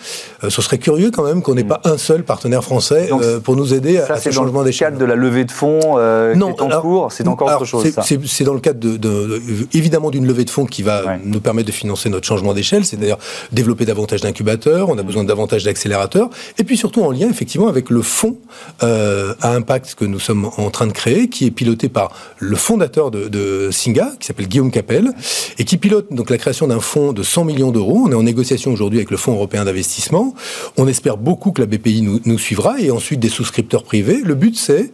Euh, 0.44 0.50
ce 0.50 0.62
serait 0.62 0.79
curieux 0.79 1.11
quand 1.11 1.25
même 1.25 1.43
qu'on 1.43 1.55
n'ait 1.55 1.64
pas 1.64 1.81
un 1.85 1.99
seul 1.99 2.25
partenaire 2.25 2.62
français 2.62 3.08
euh, 3.12 3.41
pour 3.41 3.56
nous 3.56 3.75
aider 3.75 3.99
à, 3.99 4.17
ce 4.19 4.31
changement 4.31 4.62
d'échelle. 4.62 4.94
C'est 4.94 4.99
dans 4.99 4.99
le 4.99 4.99
cadre 4.99 4.99
de 4.99 5.05
la 5.05 5.14
levée 5.14 5.44
de 5.44 5.50
fonds 5.50 5.99
non, 6.37 6.52
qui 6.52 6.62
est 6.62 6.75
en 6.75 6.81
cours 6.81 7.12
C'est 7.12 7.29
encore 7.29 7.49
autre 7.49 7.64
chose 7.64 7.85
C'est 8.26 8.44
dans 8.44 8.55
le 8.55 8.61
cadre 8.61 8.79
de, 8.79 9.43
évidemment 9.73 10.11
d'une 10.11 10.26
levée 10.26 10.44
de 10.44 10.50
fonds 10.50 10.67
qui 10.67 10.82
va 10.82 11.17
nous 11.25 11.41
permettre 11.41 11.67
de 11.67 11.73
financer 11.73 12.08
notre 12.08 12.26
changement 12.26 12.55
d'échelle, 12.55 12.85
c'est 12.85 12.96
d'ailleurs 12.96 13.19
développer 13.52 13.85
davantage 13.85 14.20
d'incubateurs, 14.20 14.88
on 14.88 14.99
a 14.99 15.02
besoin 15.02 15.23
de 15.23 15.29
davantage 15.29 15.64
d'accélérateurs, 15.64 16.29
et 16.58 16.64
puis 16.64 16.76
surtout 16.76 17.02
en 17.02 17.11
lien 17.11 17.29
effectivement 17.29 17.69
avec 17.69 17.90
le 17.90 18.02
fonds 18.02 18.37
à 18.81 19.50
impact 19.50 19.94
que 19.94 20.05
nous 20.05 20.19
sommes 20.19 20.50
en 20.56 20.70
train 20.70 20.87
de 20.87 20.93
créer, 20.93 21.29
qui 21.29 21.47
est 21.47 21.50
piloté 21.50 21.88
par 21.88 22.11
le 22.38 22.56
fondateur 22.56 23.11
de, 23.11 23.29
de 23.29 23.70
Singa, 23.70 24.12
qui 24.19 24.26
s'appelle 24.26 24.49
Guillaume 24.49 24.70
Capel, 24.70 25.12
et 25.58 25.64
qui 25.64 25.76
pilote 25.76 26.12
donc 26.12 26.31
la 26.31 26.38
création 26.38 26.67
d'un 26.67 26.81
fonds 26.81 27.12
de 27.12 27.23
100 27.23 27.44
millions 27.44 27.70
d'euros. 27.70 28.02
On 28.06 28.11
est 28.11 28.14
en 28.14 28.23
négociation 28.23 28.73
aujourd'hui 28.73 28.99
avec 28.99 29.11
le 29.11 29.17
Fonds 29.17 29.32
européen 29.32 29.64
d'investissement. 29.64 30.33
On 30.76 30.86
espère 30.88 31.16
beaucoup 31.16 31.52
que 31.52 31.60
la 31.60 31.66
BPI 31.66 32.02
nous, 32.02 32.38
suivra 32.38 32.81
et 32.81 32.90
ensuite 32.90 33.20
des 33.20 33.28
souscripteurs 33.28 33.84
privés. 33.84 34.20
Le 34.22 34.34
but, 34.34 34.56
c'est 34.56 34.92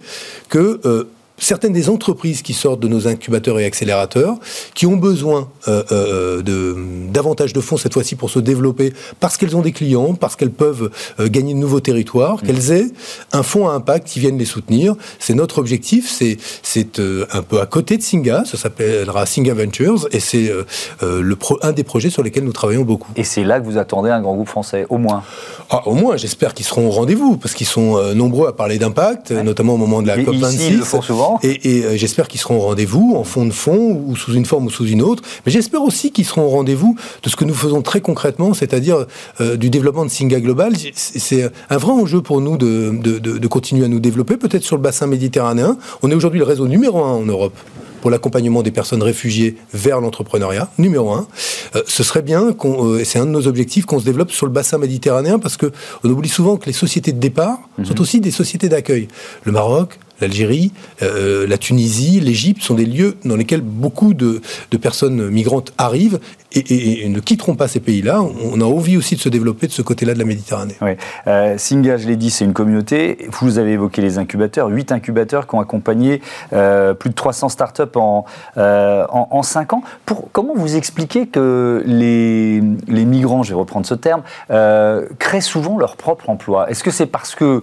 que 0.49 0.81
euh, 0.85 1.05
certaines 1.41 1.73
des 1.73 1.89
entreprises 1.89 2.43
qui 2.43 2.53
sortent 2.53 2.81
de 2.81 2.87
nos 2.87 3.09
incubateurs 3.09 3.59
et 3.59 3.65
accélérateurs, 3.65 4.37
qui 4.75 4.87
ont 4.87 4.97
besoin 4.97 5.49
euh, 5.67 5.83
euh, 5.91 6.43
de 6.43 6.77
davantage 7.11 7.53
de 7.53 7.61
fonds 7.61 7.77
cette 7.77 7.95
fois-ci 7.95 8.15
pour 8.15 8.31
se 8.31 8.39
développer, 8.39 8.93
parce 9.19 9.37
qu'elles 9.37 9.57
ont 9.57 9.63
des 9.63 9.73
clients, 9.73 10.15
parce 10.15 10.37
qu'elles 10.37 10.53
peuvent 10.53 10.91
euh, 11.19 11.29
gagner 11.29 11.55
de 11.55 11.59
nouveaux 11.59 11.81
territoires, 11.81 12.37
mmh. 12.37 12.47
qu'elles 12.47 12.73
aient 12.73 12.87
un 13.33 13.43
fonds 13.43 13.69
à 13.69 13.73
impact 13.73 14.07
qui 14.07 14.21
vienne 14.21 14.39
les 14.39 14.45
soutenir. 14.45 14.95
C'est 15.19 15.35
notre 15.35 15.59
objectif. 15.59 16.09
C'est 16.09 16.37
c'est 16.63 17.01
un 17.01 17.43
peu 17.43 17.61
à 17.61 17.67
côté 17.67 17.97
de 17.97 18.03
Singa. 18.03 18.45
Ça 18.45 18.59
s'appellera 18.59 19.25
Singa 19.27 19.55
Ventures 19.55 20.07
et 20.13 20.21
c'est 20.21 20.53
le 21.03 21.37
un 21.63 21.73
des 21.73 21.85
projets 21.85 22.11
sur 22.11 22.23
lesquels 22.23 22.45
nous 22.45 22.53
travaillons 22.53 22.83
beaucoup. 22.83 23.11
Et 23.17 23.25
c'est 23.25 23.45
là 23.45 23.59
que 23.59 23.65
vous 23.65 23.79
attendez 23.79 24.11
un 24.11 24.21
grand 24.21 24.35
groupe 24.35 24.49
français, 24.49 24.85
au 24.91 24.99
moins? 24.99 25.23
Ah, 25.71 25.87
au 25.87 25.95
moins, 25.95 26.17
j'espère 26.17 26.53
qu'ils 26.53 26.67
seront 26.67 26.89
au 26.89 26.91
rendez-vous 26.91 27.39
parce 27.39 27.55
qu'ils 27.55 27.67
sont 27.67 28.15
nombreux 28.15 28.47
à 28.49 28.53
parler 28.53 28.79
d'impact, 28.79 29.31
notamment 29.31 29.75
au 29.75 29.79
moment 29.79 30.03
de 30.03 30.07
la 30.07 30.23
COP 30.23 30.35
26. 30.35 30.57
Ici, 30.57 30.69
ils 30.73 30.79
le 30.79 30.85
font 30.85 31.01
souvent. 31.01 31.30
Et, 31.43 31.85
euh, 31.85 31.97
j'espère 31.97 32.29
qu'ils 32.29 32.41
seront 32.41 32.57
au 32.57 32.61
rendez-vous, 32.61 33.15
en 33.17 33.25
fond 33.25 33.45
de 33.45 33.53
fond, 33.53 34.03
ou 34.07 34.17
sous 34.17 34.35
une 34.35 34.45
forme 34.45 34.67
ou 34.67 34.71
sous 34.71 34.87
une 34.87 35.03
autre. 35.03 35.23
Mais 35.47 35.53
j'espère 35.53 35.83
aussi 35.83 36.13
qu'ils 36.13 36.25
seront 36.25 36.43
au 36.43 36.49
rendez-vous 36.49 36.97
de 37.23 37.29
ce 37.29 37.37
que 37.37 37.45
nous 37.45 37.55
faisons 37.55 37.83
très 37.83 38.01
concrètement, 38.01 38.55
c'est-à-dire 38.55 39.07
euh, 39.41 39.57
du 39.57 39.71
développement 39.71 40.05
de 40.05 40.11
Singa 40.11 40.41
Global. 40.41 40.75
C'est 40.95 41.51
un 41.71 41.77
vrai 41.77 41.93
enjeu 41.93 42.21
pour 42.23 42.41
nous 42.41 42.57
de, 42.57 42.93
de, 43.03 43.19
de 43.19 43.49
continuer 43.49 43.85
à 43.85 43.89
nous 43.89 44.01
développer, 44.01 44.37
peut-être 44.37 44.65
sur 44.65 44.77
le 44.77 44.83
bassin 44.83 45.07
méditerranéen. 45.07 45.77
On 46.03 46.11
est 46.11 46.15
aujourd'hui 46.15 46.41
le 46.41 46.47
réseau 46.47 46.67
numéro 46.67 47.03
un 47.03 47.13
en 47.13 47.25
Europe 47.25 47.55
pour 48.01 48.11
l'accompagnement 48.11 48.63
des 48.63 48.71
personnes 48.71 49.03
réfugiées 49.03 49.57
vers 49.73 50.01
l'entrepreneuriat, 50.01 50.71
numéro 50.79 51.13
un. 51.13 51.27
Euh, 51.77 51.83
ce 51.87 52.03
serait 52.03 52.23
bien, 52.23 52.53
qu'on, 52.53 52.99
et 52.99 53.05
c'est 53.05 53.19
un 53.19 53.27
de 53.27 53.31
nos 53.31 53.47
objectifs, 53.47 53.87
qu'on 53.87 54.01
se 54.01 54.05
développe 54.05 54.31
sur 54.31 54.47
le 54.47 54.53
bassin 54.53 54.79
méditerranéen, 54.79 55.39
parce 55.39 55.57
que 55.57 55.71
on 56.03 56.11
oublie 56.11 56.29
souvent 56.29 56.57
que 56.57 56.67
les 56.67 56.73
sociétés 56.73 57.13
de 57.13 57.19
départ 57.19 57.59
mhm. 57.79 57.85
sont 57.85 58.01
aussi 58.01 58.21
des 58.21 58.31
sociétés 58.31 58.69
d'accueil. 58.69 59.09
Le 59.45 59.53
Maroc, 59.53 59.99
l'Algérie, 60.21 60.73
euh, 61.03 61.47
la 61.47 61.59
Tunisie, 61.59 62.21
l'Égypte 62.21 62.63
sont 62.63 62.75
des 62.75 62.87
lieux 62.87 63.17
dans 63.25 63.37
lesquels 63.37 63.63
beaucoup 63.63 64.15
de, 64.15 64.41
personnes 64.81 65.29
migrantes 65.29 65.73
arrivent 65.79 66.21
et, 66.53 67.09
ne 67.09 67.21
quitteront 67.21 67.55
pas 67.55 67.69
ces 67.69 67.81
pays-là. 67.81 68.23
On 68.23 68.61
a 68.61 68.65
envie 68.65 68.97
aussi 68.97 69.15
de 69.15 69.21
se 69.21 69.29
développer 69.29 69.67
de 69.67 69.73
ce 69.73 69.83
côté-là 69.83 70.15
de 70.15 70.19
la 70.19 70.25
Méditerranée. 70.25 70.77
Oui. 70.81 70.93
Euh, 71.27 71.59
Singa, 71.59 71.97
je 71.97 72.09
l'ai 72.09 72.17
dit, 72.17 72.31
c'est 72.31 72.45
une 72.45 72.55
communauté. 72.55 73.29
Vous 73.41 73.59
avez 73.59 73.73
évoqué 73.73 74.03
les 74.03 74.19
incubateurs, 74.19 74.69
huit 74.69 74.91
incubateurs 74.91 75.47
qui 75.47 75.55
ont 75.55 75.61
accompagné 75.61 76.23
euh, 76.53 76.95
plus 76.95 77.11
de 77.11 77.15
300 77.15 77.51
startups 77.51 77.83
en, 77.95 78.25
en, 78.57 79.29
en 79.31 79.43
5 79.43 79.75
ans. 79.75 79.83
Comment 80.33 80.55
vous 80.55 80.77
expliquez 80.77 81.27
que 81.27 81.83
les, 81.87 82.63
les 82.89 83.05
migrants, 83.05 83.43
je 83.43 83.51
vais 83.51 83.59
reprendre 83.59 83.87
ce 83.87 83.95
terme, 83.95 84.23
créent 85.19 85.41
souvent 85.41 85.79
leur 85.79 85.97
propre 85.97 86.31
emploi? 86.31 86.71
Est-ce 86.71 86.83
que 86.83 86.91
c'est 86.91 87.07
parce 87.07 87.35
que 87.35 87.63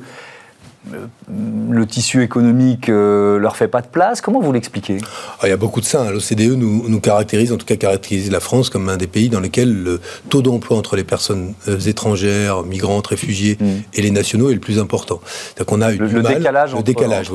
le 1.29 1.85
tissu 1.85 2.23
économique 2.23 2.89
euh, 2.89 3.37
leur 3.39 3.57
fait 3.57 3.67
pas 3.67 3.81
de 3.81 3.87
place. 3.87 4.21
Comment 4.21 4.39
vous 4.39 4.53
l'expliquez? 4.53 4.97
Ah, 5.39 5.47
Il 5.47 5.49
y 5.49 5.53
a 5.53 5.57
beaucoup 5.57 5.81
de 5.81 5.85
ça. 5.85 6.03
Hein. 6.03 6.11
L'OCDE 6.11 6.55
nous, 6.57 6.87
nous, 6.87 6.99
caractérise, 7.01 7.51
en 7.51 7.57
tout 7.57 7.65
cas 7.65 7.75
caractérise 7.75 8.31
la 8.31 8.39
France 8.39 8.69
comme 8.69 8.87
un 8.89 8.97
des 8.97 9.07
pays 9.07 9.29
dans 9.29 9.39
lesquels 9.39 9.73
le 9.73 9.99
taux 10.29 10.41
d'emploi 10.41 10.77
entre 10.77 10.95
les 10.95 11.03
personnes 11.03 11.53
euh, 11.67 11.79
étrangères, 11.79 12.63
migrantes, 12.63 13.07
réfugiés 13.07 13.57
mm. 13.59 13.65
et 13.93 14.01
les 14.01 14.11
nationaux 14.11 14.49
est 14.49 14.53
le 14.53 14.59
plus 14.59 14.79
important. 14.79 15.19
Donc 15.57 15.71
on 15.71 15.81
a 15.81 15.91
eu 15.91 15.97
le, 15.97 16.21
décalage, 16.21 16.75
le 16.75 16.83
décalage, 16.83 17.31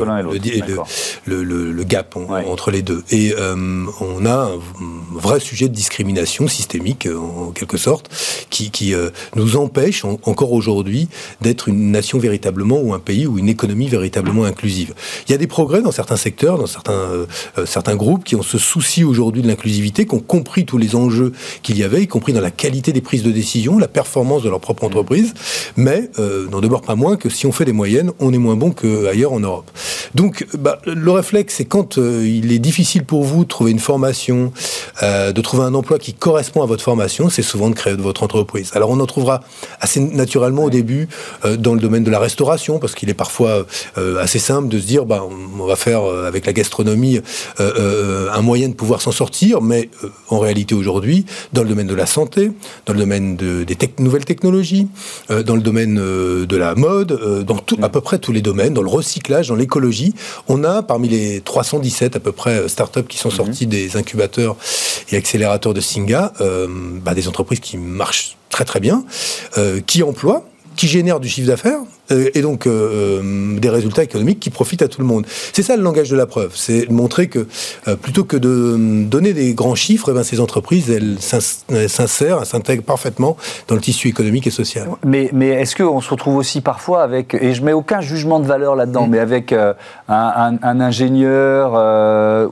le, 1.26 1.42
le, 1.42 1.84
gap 1.84 2.16
entre 2.16 2.70
les 2.70 2.82
deux. 2.82 3.02
Et 3.10 3.34
euh, 3.38 3.84
on 4.00 4.24
a 4.24 4.32
un 4.32 4.60
vrai 5.12 5.40
sujet 5.40 5.68
de 5.68 5.74
discrimination 5.74 6.48
systémique, 6.48 7.06
en 7.06 7.50
quelque 7.50 7.76
sorte, 7.76 8.08
qui, 8.50 8.70
qui 8.70 8.94
nous 9.36 9.56
empêche 9.56 10.04
encore 10.04 10.52
aujourd'hui 10.52 11.08
d'être 11.40 11.68
une 11.68 11.90
nation 11.90 12.18
véritablement 12.18 12.80
ou 12.80 12.94
un 12.94 12.98
pays 12.98 13.26
ou 13.32 13.38
une 13.38 13.48
économie 13.48 13.88
véritablement 13.88 14.44
inclusive. 14.44 14.94
Il 15.26 15.32
y 15.32 15.34
a 15.34 15.38
des 15.38 15.46
progrès 15.46 15.82
dans 15.82 15.90
certains 15.90 16.16
secteurs, 16.16 16.58
dans 16.58 16.66
certains, 16.66 16.92
euh, 16.92 17.26
euh, 17.58 17.66
certains 17.66 17.96
groupes 17.96 18.24
qui 18.24 18.36
ont 18.36 18.42
ce 18.42 18.58
souci 18.58 19.04
aujourd'hui 19.04 19.42
de 19.42 19.48
l'inclusivité, 19.48 20.06
qui 20.06 20.14
ont 20.14 20.20
compris 20.20 20.64
tous 20.64 20.78
les 20.78 20.94
enjeux 20.94 21.32
qu'il 21.62 21.78
y 21.78 21.84
avait, 21.84 22.02
y 22.02 22.06
compris 22.06 22.32
dans 22.32 22.40
la 22.40 22.50
qualité 22.50 22.92
des 22.92 23.00
prises 23.00 23.22
de 23.22 23.30
décision, 23.30 23.78
la 23.78 23.88
performance 23.88 24.42
de 24.42 24.50
leur 24.50 24.60
propre 24.60 24.84
entreprise, 24.84 25.34
mais 25.76 26.10
euh, 26.18 26.48
n'en 26.50 26.60
demeure 26.60 26.82
pas 26.82 26.94
moins 26.94 27.16
que 27.16 27.28
si 27.28 27.46
on 27.46 27.52
fait 27.52 27.64
des 27.64 27.72
moyennes, 27.72 28.12
on 28.20 28.32
est 28.32 28.38
moins 28.38 28.56
bon 28.56 28.70
qu'ailleurs 28.70 29.32
en 29.32 29.40
Europe. 29.40 29.70
Donc 30.14 30.46
bah, 30.58 30.80
le 30.84 31.10
réflexe, 31.10 31.54
c'est 31.56 31.64
quand 31.64 31.96
il 31.96 32.52
est 32.52 32.58
difficile 32.58 33.04
pour 33.04 33.24
vous 33.24 33.44
de 33.44 33.48
trouver 33.48 33.70
une 33.70 33.78
formation, 33.78 34.52
de 35.02 35.40
trouver 35.40 35.64
un 35.64 35.74
emploi 35.74 35.98
qui 35.98 36.12
correspond 36.12 36.62
à 36.62 36.66
votre 36.66 36.82
formation, 36.82 37.30
c'est 37.30 37.42
souvent 37.42 37.70
de 37.70 37.74
créer 37.74 37.96
de 37.96 38.02
votre 38.02 38.22
entreprise. 38.22 38.70
Alors 38.74 38.90
on 38.90 39.00
en 39.00 39.06
trouvera 39.06 39.40
assez 39.80 40.00
naturellement 40.00 40.64
au 40.64 40.70
début 40.70 41.08
dans 41.58 41.74
le 41.74 41.80
domaine 41.80 42.04
de 42.04 42.10
la 42.10 42.18
restauration, 42.18 42.78
parce 42.78 42.94
qu'il 42.94 43.08
est 43.08 43.14
parfois 43.22 43.66
euh, 43.98 44.20
assez 44.20 44.40
simple 44.40 44.66
de 44.66 44.80
se 44.80 44.84
dire, 44.84 45.06
bah, 45.06 45.22
on 45.24 45.64
va 45.64 45.76
faire 45.76 46.02
euh, 46.02 46.26
avec 46.26 46.44
la 46.44 46.52
gastronomie 46.52 47.20
euh, 47.60 48.28
un 48.32 48.42
moyen 48.42 48.68
de 48.68 48.74
pouvoir 48.74 49.00
s'en 49.00 49.12
sortir, 49.12 49.62
mais 49.62 49.90
en 50.28 50.40
réalité 50.40 50.74
aujourd'hui, 50.74 51.24
dans 51.52 51.62
le 51.62 51.68
domaine 51.68 51.86
de 51.86 51.94
la 51.94 52.06
santé, 52.06 52.50
dans 52.84 52.94
le 52.94 52.98
domaine 52.98 53.36
des 53.36 53.76
nouvelles 54.00 54.24
technologies, 54.24 54.88
dans 55.28 55.54
le 55.54 55.62
domaine 55.62 55.94
de 55.94 56.56
la 56.56 56.74
mode, 56.74 57.44
dans 57.46 57.58
tout, 57.58 57.78
à 57.80 57.88
peu 57.88 58.00
près 58.00 58.18
tous 58.18 58.32
les 58.32 58.42
domaines, 58.42 58.74
dans 58.74 58.82
le 58.82 58.88
recyclage, 58.88 59.46
dans 59.48 59.54
l'écologie, 59.54 60.14
on 60.48 60.64
a 60.64 60.82
parmi 60.82 61.08
les 61.08 61.40
317 61.42 62.16
à 62.16 62.20
peu 62.20 62.32
près 62.32 62.68
startups 62.68 63.04
qui 63.08 63.18
sont 63.18 63.30
mhm. 63.30 63.36
sortis 63.36 63.66
des 63.68 63.96
incubateurs 63.96 64.56
et 65.12 65.16
accélérateurs 65.16 65.74
de 65.74 65.80
Singa, 65.80 66.32
bah, 67.04 67.14
des 67.14 67.28
entreprises 67.28 67.60
qui 67.60 67.76
marchent 67.78 68.36
très 68.50 68.64
très 68.64 68.80
bien, 68.80 69.04
qui 69.86 70.02
emploient 70.02 70.44
qui 70.76 70.88
génèrent 70.88 71.20
du 71.20 71.28
chiffre 71.28 71.48
d'affaires 71.48 71.80
euh, 72.10 72.30
et 72.34 72.42
donc 72.42 72.66
euh, 72.66 73.20
euh, 73.22 73.58
des 73.58 73.68
résultats 73.68 74.02
économiques 74.02 74.40
qui 74.40 74.50
profitent 74.50 74.82
à 74.82 74.88
tout 74.88 75.00
le 75.00 75.06
monde. 75.06 75.24
C'est 75.52 75.62
ça 75.62 75.76
le 75.76 75.82
langage 75.82 76.10
de 76.10 76.16
la 76.16 76.26
preuve, 76.26 76.52
c'est 76.54 76.90
montrer 76.90 77.28
que 77.28 77.46
plutôt 78.00 78.24
que 78.24 78.36
de 78.36 79.04
donner 79.04 79.32
des 79.32 79.54
grands 79.54 79.74
chiffres, 79.74 80.08
eh 80.10 80.14
ben, 80.14 80.22
ces 80.22 80.40
entreprises, 80.40 80.90
elles 80.90 81.18
s'insèrent, 81.20 82.38
elles 82.40 82.46
s'intègrent 82.46 82.82
parfaitement 82.82 83.36
dans 83.68 83.74
le 83.74 83.80
tissu 83.80 84.08
économique 84.08 84.46
et 84.46 84.50
social. 84.50 84.88
Mais, 85.04 85.30
mais 85.32 85.48
est-ce 85.48 85.76
qu'on 85.76 86.00
se 86.00 86.10
retrouve 86.10 86.36
aussi 86.36 86.60
parfois 86.60 87.02
avec, 87.02 87.34
et 87.34 87.54
je 87.54 87.62
mets 87.62 87.72
aucun 87.72 88.00
jugement 88.00 88.40
de 88.40 88.46
valeur 88.46 88.74
là-dedans, 88.74 89.06
mm. 89.06 89.10
mais 89.10 89.18
avec 89.18 89.54
un, 90.08 90.58
ingénieur 90.62 91.72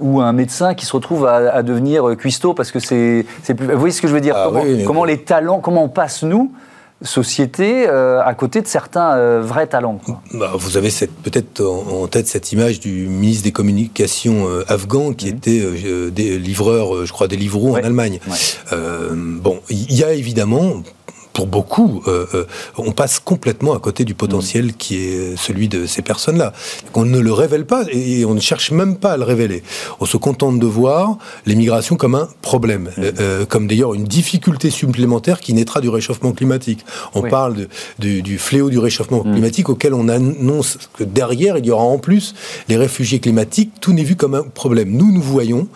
ou 0.01 0.21
un 0.21 0.33
médecin 0.33 0.75
qui 0.75 0.87
se 0.87 0.93
retrouve 0.93 1.27
à, 1.27 1.63
devenir 1.63 2.17
cuistot 2.17 2.55
parce 2.55 2.71
que 2.71 2.79
c'est 2.79 3.25
plus... 3.55 3.67
Vous 3.67 3.79
voyez 3.79 3.93
ce 3.93 4.01
que 4.01 4.09
je 4.09 4.15
veux 4.15 4.21
dire? 4.21 4.37
Ah 4.37 4.51
comment 4.87 5.05
les 5.05 5.19
talents, 5.19 5.61
comment 5.61 5.85
on 5.85 5.89
passe 5.89 6.23
nous 6.23 6.53
société 7.03 7.89
euh, 7.89 8.23
à 8.23 8.35
côté 8.35 8.61
de 8.61 8.67
certains 8.67 9.17
euh, 9.17 9.41
vrais 9.43 9.67
talents. 9.67 10.01
Bah, 10.35 10.53
vous 10.55 10.77
avez 10.77 10.91
peut-être 11.23 11.63
en, 11.65 12.07
tête 12.09 12.27
cette 12.27 12.53
image 12.53 12.81
du 12.81 13.07
ministre 13.09 13.45
des 13.45 13.53
Communications 13.53 14.49
euh, 14.49 14.65
afghan 14.69 15.13
qui 15.13 15.31
mhm. 15.31 15.37
était 15.37 16.11
des 16.11 16.39
livreur, 16.39 17.07
je 17.07 17.13
crois, 17.13 17.29
des 17.29 17.37
livreaux 17.37 17.77
en 17.77 17.83
Allemagne. 17.83 18.21
bon, 18.71 19.61
il 19.71 19.95
y 19.95 20.05
a 20.05 20.13
évidemment 20.13 20.83
pour 21.33 21.47
beaucoup, 21.47 22.03
euh, 22.07 22.27
euh, 22.35 22.45
on 22.77 22.93
passe 22.93 23.19
complètement 23.19 23.75
à 23.75 23.79
côté 23.79 24.05
du 24.05 24.15
potentiel 24.15 24.67
mm. 24.67 24.73
qui 24.73 24.97
est 24.97 25.37
celui 25.37 25.69
de 25.69 25.87
ces 25.87 26.03
personnes-là. 26.03 26.53
On 26.95 27.05
ne 27.05 27.19
le 27.19 27.33
révèle 27.33 27.67
pas 27.67 27.85
et 27.91 28.25
on 28.25 28.35
ne 28.35 28.41
cherche 28.41 28.71
même 28.73 28.97
pas 28.97 29.13
à 29.13 29.17
le 29.17 29.25
révéler. 29.25 29.63
On 30.01 30.07
se 30.07 30.17
contente 30.17 30.59
de 30.59 30.67
voir 30.67 31.19
l'immigration 31.47 31.97
comme 31.97 32.15
un 32.15 32.29
problème, 32.43 32.91
mm. 32.97 33.03
euh, 33.21 33.47
comme 33.47 33.67
d'ailleurs 33.67 33.95
une 33.95 34.05
difficulté 34.05 34.71
supplémentaire 34.71 35.41
qui 35.41 35.55
naîtra 35.55 35.81
du 35.81 35.89
réchauffement 35.89 36.33
climatique. 36.33 36.85
On 37.15 37.23
parle 37.23 37.69
de, 37.99 38.21
du, 38.21 38.39
fléau 38.39 38.71
du 38.71 38.79
réchauffement 38.79 39.25
mm. 39.25 39.33
climatique 39.33 39.69
auquel 39.69 39.95
on 39.95 40.09
annonce 40.09 40.79
que 40.95 41.05
derrière, 41.05 41.59
il 41.59 41.67
y 41.67 41.71
aura 41.71 41.85
en 41.85 41.99
plus 41.99 42.35
les 42.69 42.77
réfugiés 42.77 43.21
climatiques. 43.21 43.73
Tout 43.81 43.93
n'est 43.93 44.05
vu 44.05 44.17
comme 44.17 44.35
un 44.35 44.43
problème. 44.43 44.91
Nous, 44.91 45.13
nous 45.13 45.23
voyons 45.23 45.69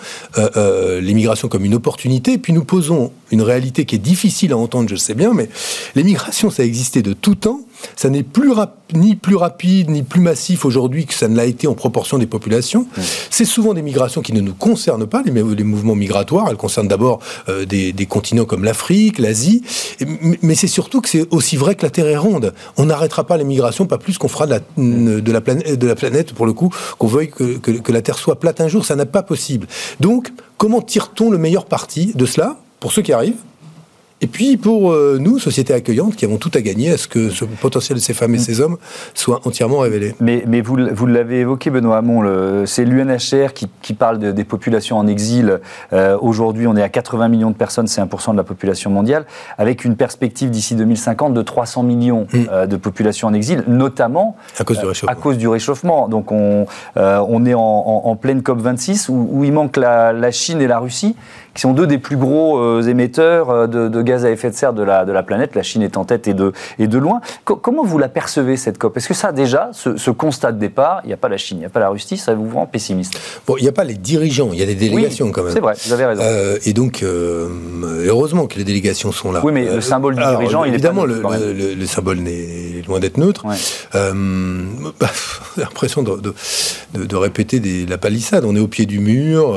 l'immigration 1.01 1.49
comme 1.49 1.65
une 1.65 1.75
opportunité 1.75 2.33
et 2.33 2.39
puis 2.39 2.53
nous 2.53 2.65
posons 2.65 3.13
une 3.35 3.43
réalité 3.43 3.85
qui 3.85 3.97
est 3.97 3.99
difficile 3.99 4.53
à 4.53 4.57
entendre, 4.57 4.89
je 4.89 4.97
sais 4.97 5.15
bien, 5.15 5.35
mais 5.35 5.49
l'émigration, 5.95 6.51
ça 6.51 6.63
a 6.63 6.67
existé 6.67 7.03
de 7.03 7.13
tout 7.13 7.35
temps. 7.35 7.61
Ça 7.97 8.09
n'est 8.09 8.23
plus 8.23 8.51
ni 8.95 9.17
plus 9.17 9.37
rapide 9.37 9.91
ni 9.91 10.03
plus 10.03 10.21
massif 10.21 10.65
aujourd'hui 10.65 11.07
que 11.07 11.15
ça 11.15 11.29
ne 11.29 11.37
l'a 11.37 11.45
été 11.45 11.67
en 11.67 11.75
proportion 11.75 12.19
des 12.19 12.27
populations. 12.27 12.87
C'est 13.31 13.45
souvent 13.45 13.75
des 13.75 13.83
migrations 13.83 14.23
qui 14.23 14.33
ne 14.33 14.41
nous 14.41 14.55
concernent 14.55 15.07
pas, 15.07 15.23
les, 15.23 15.33
les 15.33 15.65
mouvements 15.65 15.95
migratoires. 15.95 16.47
Elles 16.49 16.57
concernent 16.57 16.89
d'abord 16.89 17.19
euh, 17.49 17.65
des, 17.65 18.07
continents 18.07 18.45
comme 18.45 18.65
l'Afrique, 18.65 19.19
l'Asie, 19.19 19.63
mais 20.43 20.55
c'est 20.55 20.69
surtout 20.69 21.01
que 21.01 21.09
c'est 21.09 21.27
aussi 21.33 21.57
vrai 21.57 21.75
que 21.75 21.83
la 21.83 21.91
Terre 21.91 22.07
est 22.07 22.17
ronde. 22.17 22.55
On 22.77 22.87
n'arrêtera 22.87 23.27
pas 23.27 23.37
les 23.37 23.45
migrations, 23.45 23.87
pas 23.87 23.99
plus 23.99 24.19
qu'on 24.19 24.29
fera 24.29 24.47
de 24.47 24.53
la, 24.53 24.61
de, 25.21 25.33
la 25.33 25.41
planète, 25.41 25.79
de 25.79 25.87
la 25.87 25.95
planète, 25.95 26.33
pour 26.33 26.47
le 26.47 26.53
coup, 26.53 26.71
qu'on 26.99 27.09
veuille 27.09 27.31
que, 27.31 27.59
que 27.59 27.93
la 27.93 28.03
Terre 28.03 28.19
soit 28.19 28.39
plate 28.39 28.61
un 28.61 28.69
jour. 28.69 28.85
Ça 28.85 28.95
n'est 28.95 29.05
pas 29.07 29.23
possible. 29.23 29.67
Donc, 29.99 30.33
comment 30.59 30.81
tire-t-on 30.81 31.31
le 31.31 31.39
meilleur 31.39 31.65
parti 31.65 32.13
de 32.15 32.27
cela? 32.27 32.57
Pour 32.85 32.93
ceux 32.93 33.01
qui 33.01 33.15
arrivent 33.15 33.41
et 34.25 34.27
puis 34.27 34.57
pour 34.57 34.91
euh, 34.93 35.19
nous, 35.21 35.39
société 35.39 35.75
accueillante, 35.75 36.17
qui 36.17 36.25
avons 36.25 36.39
tout 36.39 36.51
à 36.55 36.63
gagner 36.63 36.93
à 36.93 36.97
ce 36.97 37.07
que 37.07 37.29
ce 37.29 37.45
potentiel 37.45 37.99
de 37.99 38.03
ces 38.03 38.15
femmes 38.15 38.35
et 38.35 38.39
ces 38.39 38.61
hommes 38.61 38.79
soit 39.13 39.47
entièrement 39.47 39.81
révélé. 39.81 40.15
Mais, 40.19 40.45
mais 40.47 40.63
vous, 40.63 40.79
vous 40.93 41.07
l'avez 41.07 41.41
évoqué, 41.41 41.69
Benoît 41.69 41.99
Hamon, 41.99 42.65
c'est 42.65 42.87
l'UNHCR 42.87 43.53
qui, 43.53 43.69
qui, 43.83 43.93
parle 43.93 44.19
des 44.19 44.45
populations 44.45 44.97
en 44.97 45.07
exil. 45.07 45.61
Euh, 45.93 46.17
aujourd'hui, 46.21 46.67
on 46.67 46.75
est 46.75 46.83
à 46.83 46.89
80 46.89 47.29
millions 47.29 47.51
de 47.51 47.57
personnes, 47.57 47.87
c'est 47.87 48.01
1% 48.01 48.33
de 48.33 48.37
la 48.39 48.45
population 48.45 48.91
mondiale, 48.91 49.27
avec 49.59 49.85
une 49.85 49.95
perspective 49.95 50.49
d'ici 50.49 50.75
2050 50.75 51.35
de 51.35 51.43
300 51.43 51.83
millions 51.83 52.27
mm. 52.33 52.39
euh, 52.51 52.67
de 52.67 52.77
populations 52.77 53.29
en 53.29 53.35
exil, 53.35 53.63
notamment 53.67 54.37
à 54.59 54.65
cause 54.65 54.79
du 54.79 54.87
réchauffement. 54.87 55.13
À 55.13 55.17
cause 55.17 55.37
du 55.37 55.49
réchauffement. 55.49 56.09
Donc 56.09 56.33
on, 56.33 56.67
on 56.97 57.45
est 57.45 57.55
en, 57.55 57.61
en, 57.61 58.17
pleine 58.17 58.41
COP26 58.41 59.11
où, 59.11 59.29
où 59.33 59.45
il 59.45 59.53
manque 59.53 59.77
la, 59.77 60.15
la 60.15 60.31
Chine 60.31 60.63
et 60.63 60.67
la 60.67 60.79
Russie 60.79 61.15
qui 61.55 61.61
sont 61.61 61.73
deux 61.73 61.87
des 61.87 61.99
plus 61.99 62.17
gros 62.17 62.59
euh, 62.59 62.83
émetteurs 62.83 63.51
euh, 63.51 63.67
de, 63.67 64.03
gaz 64.03 64.25
à 64.25 64.31
effet 64.31 64.51
de 64.51 64.57
serre 64.57 64.73
de 64.73 64.83
la, 64.83 65.05
de 65.05 65.13
la 65.13 65.23
planète. 65.23 65.55
La 65.55 65.63
Chine 65.63 65.83
est 65.83 65.97
en 65.97 66.05
tête 66.05 66.27
et 66.27 66.35
de, 66.35 66.53
et 66.79 66.89
de 66.89 66.99
loin. 66.99 67.21
comment 67.45 67.85
vous 67.85 67.99
la 67.99 68.09
percevez, 68.09 68.57
cette 68.57 68.77
COP? 68.79 68.97
Est-ce 68.97 69.09
que 69.09 69.15
ça, 69.15 69.33
déjà, 69.33 69.71
ce, 69.73 70.11
constat 70.11 70.53
de 70.53 70.59
départ, 70.59 71.01
il 71.05 71.09
n'y 71.09 71.13
a 71.13 71.17
pas 71.17 71.29
la 71.29 71.37
Chine, 71.37 71.59
il 71.59 71.61
n'y 71.61 71.67
a 71.67 71.71
pas 71.71 71.81
la 71.81 71.89
Russie, 71.89 72.17
ça 72.17 72.35
vous 72.35 72.49
rend 72.55 72.67
pessimiste? 72.67 73.19
Bon, 73.47 73.57
il 73.57 73.63
n'y 73.63 73.69
a 73.69 73.73
pas 73.73 73.85
les 73.85 73.95
dirigeants, 73.95 74.51
il 74.53 74.59
y 74.59 74.63
a 74.63 74.67
des 74.67 74.75
délégations 74.75 75.31
quand 75.31 75.45
même. 75.45 75.53
C'est 75.53 75.61
vrai, 75.61 75.75
vous 75.85 75.93
avez 75.93 76.07
raison. 76.07 76.23
Euh, 76.25 76.59
et 76.65 76.73
donc, 76.73 77.05
heureusement 77.05 78.47
que 78.47 78.59
les 78.59 78.65
délégations 78.65 79.13
sont 79.13 79.31
là. 79.31 79.41
Oui, 79.45 79.53
mais 79.53 79.65
le 79.65 79.81
symbole 79.81 80.17
du 80.17 80.23
dirigeant, 80.23 80.65
il 80.65 80.73
est 80.73 80.75
Évidemment, 80.75 81.05
le, 81.05 81.23
le, 81.75 81.87
symbole 81.87 82.19
n'est 82.19 82.83
loin 82.87 82.99
d'être 82.99 83.17
neutre. 83.17 83.45
J'ai 83.95 85.63
l'impression 85.63 86.03
de, 86.03 86.21
de, 86.21 87.05
de, 87.05 87.17
répéter 87.17 87.61
des, 87.61 87.87
la 87.87 87.97
palissade. 87.97 88.45
On 88.45 88.57
est 88.57 88.61
au 88.61 88.67
pied 88.67 88.87
du 88.87 88.99
mur, 88.99 89.57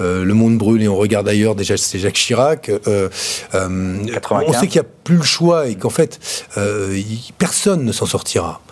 le 0.00 0.32
monde 0.32 0.56
brûle 0.56 0.82
et 0.82 0.88
on 0.88 0.96
regarde 0.96 1.25
d'ailleurs, 1.26 1.54
déjà 1.54 1.76
c'est 1.76 1.98
Jacques 1.98 2.14
Chirac. 2.14 2.70
Euh, 2.70 3.10
euh, 3.54 3.98
on 4.30 4.52
sait 4.52 4.68
qu'il 4.68 4.80
n'y 4.80 4.86
a 4.86 4.90
plus 5.04 5.16
le 5.16 5.22
choix 5.22 5.68
et 5.68 5.74
qu'en 5.74 5.90
fait, 5.90 6.18
euh, 6.56 6.98
personne 7.36 7.84
ne 7.84 7.92
s'en 7.92 8.06
sortira. 8.06 8.62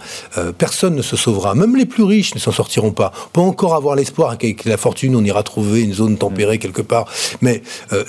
Personne 0.58 0.94
ne 0.94 1.02
se 1.02 1.16
sauvera. 1.16 1.54
Même 1.54 1.76
les 1.76 1.86
plus 1.86 2.04
riches 2.04 2.34
ne 2.34 2.40
s'en 2.40 2.52
sortiront 2.52 2.92
pas. 2.92 3.12
On 3.26 3.28
peut 3.32 3.40
encore 3.40 3.74
avoir 3.74 3.96
l'espoir 3.96 4.36
qu'avec 4.38 4.64
la 4.64 4.76
fortune, 4.76 5.16
on 5.16 5.24
ira 5.24 5.42
trouver 5.42 5.82
une 5.82 5.94
zone 5.94 6.16
tempérée 6.16 6.58
quelque 6.58 6.82
part. 6.82 7.06
Mais 7.40 7.62